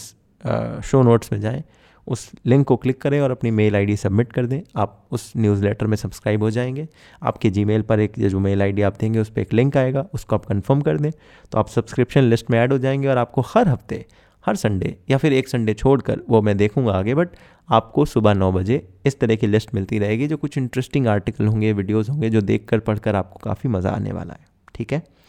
शो 0.85 1.01
नोट्स 1.03 1.31
में 1.33 1.39
जाएँ। 1.41 1.63
उस 2.07 2.29
लिंक 2.45 2.65
को 2.67 2.75
क्लिक 2.75 3.01
करें 3.01 3.19
और 3.21 3.31
अपनी 3.31 3.51
मेल 3.51 3.75
आईडी 3.75 3.95
सबमिट 3.97 4.33
कर 4.33 4.45
दें। 4.45 4.61
आप 4.75 5.07
उस 5.11 5.31
न्यूज़लेटर 5.37 5.87
में 5.87 5.95
सब्सक्राइब 5.97 6.43
हो 6.43 6.49
जाएँगे। 6.51 6.87
आपके 7.23 7.49
जीमेल 7.49 7.81
पर 7.81 7.99
एक, 7.99 8.19
जो 8.19 8.39
मेल 8.39 8.61
आईडी 8.61 8.81
आप 8.81 8.97
देंगे, 8.99 9.19
उस 9.19 9.29
पर 9.29 9.41
एक 9.41 9.53
लिंक 9.53 9.77
आएगा, 9.77 10.05
उसको 10.13 10.35
आप 10.35 10.45
कंफर्म 10.45 10.81
कर 10.81 10.97
दें। 10.97 11.11
तो 11.51 11.59
आप 11.59 11.67
सब्सक्रिप्शन 11.67 12.23
लिस्ट 12.23 12.51
में 12.51 12.59
ऐड 12.59 12.71
हो 12.71 12.77
जाएँगे 12.77 13.07
और 13.07 13.17
आपको 13.17 13.41
हर 13.41 13.67
हफ़्ते, 13.67 14.05
हर 14.45 14.55
संडे 14.55 14.95
या 15.09 15.17
फिर 15.17 15.33
एक 15.33 15.47
संडे 15.47 15.73
छोड़कर, 15.73 16.19
वो 16.29 16.41
मैं 16.41 16.57
देखूँगा 16.57 16.93
आगे 16.93 17.15
बट 17.15 17.29
आपको 17.69 18.05
सुबह 18.05 18.33
नौ 18.33 18.51
बजे 18.51 18.87
इस 19.05 19.19
तरह 19.19 19.35
की 19.35 19.47
लिस्ट 19.47 19.73
मिलती 19.75 19.99
रहेगी, 19.99 20.27
जो 20.27 20.37
कुछ 20.37 20.57
इंटरेस्टिंग 20.57 21.07
आर्टिकल 21.07 21.45
होंगे 21.45 21.73
वीडियोज़ 21.73 22.11
होंगे, 22.11 22.29
जो 22.29 22.41
देख 22.41 22.67
कर 22.69 22.79
पढ़ 22.79 23.15
आपको 23.15 23.39
काफ़ी 23.39 23.69
मज़ा 23.69 23.89
आने 23.89 24.11
वाला 24.11 24.33
है। 24.33 24.45
ठीक 24.75 24.93
है? 24.93 25.20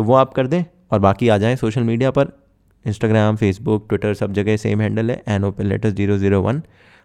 तो 0.00 0.04
वो 0.04 0.14
आप 0.14 0.32
कर 0.34 0.46
दें 0.46 0.64
और 0.92 0.98
बाकी 0.98 1.28
आ 1.28 1.36
जाएँ 1.38 1.56
सोशल 1.56 1.82
मीडिया 1.82 2.10
पर। 2.10 2.28
इंस्टाग्राम 2.84 3.36
फेसबुक 3.36 3.88
ट्विटर 3.88 4.14
सब 4.14 4.32
जगह 4.32 4.56
सेम 4.56 4.80
हैंडल 4.80 5.10
है 5.10 5.22
an 5.28 5.44
open 5.44 5.66
letter 5.66 5.90
zero 5.90 6.16
zero 6.18 6.40
one 6.42 6.62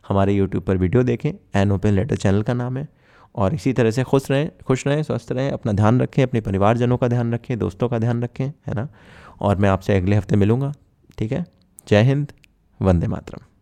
हमारे 0.08 0.34
यूट्यूब 0.34 0.64
पर 0.64 0.78
वीडियो 0.78 1.04
देखें 1.04 1.32
एन 1.56 1.72
ओपन 1.72 1.90
लेटर 1.90 2.16
चैनल 2.16 2.42
का 2.42 2.54
नाम 2.54 2.78
है। 2.78 2.88
और 3.36 3.54
इसी 3.54 3.74
तरह 3.74 3.92
से 3.92 4.04
खुश 4.04 4.32
रहें 4.32 4.50
खुश 4.68 4.88
रहें, 4.88 5.04
स्वस्थ 5.04 5.32
रहें, 5.32 5.52
अपना 5.52 5.72
ध्यान 5.72 6.02
रखें, 6.02 6.24
अपने 6.24 6.42
परिवारजनों 6.42 6.98
का 6.98 7.08
ध्यान 7.08 7.34
रखें, 7.34 7.58
दोस्तों 7.60 7.90
का 7.90 8.00
ध्यान 8.00 8.24
रखें, 8.24 8.46
है 8.46 8.74
ना? 8.76 8.88
और 9.42 9.56
मैं 9.56 9.70
आपसे 9.70 9.98
अगले 9.98 10.16
हफ़्ते 10.16 10.36
मिलूँगा, 10.36 10.74
ठीक 11.18 11.32
है? 11.32 11.46
जय 11.88 12.02
हिंद, 12.02 12.32
वंदे 12.82 13.08
मातरम। 13.08 13.55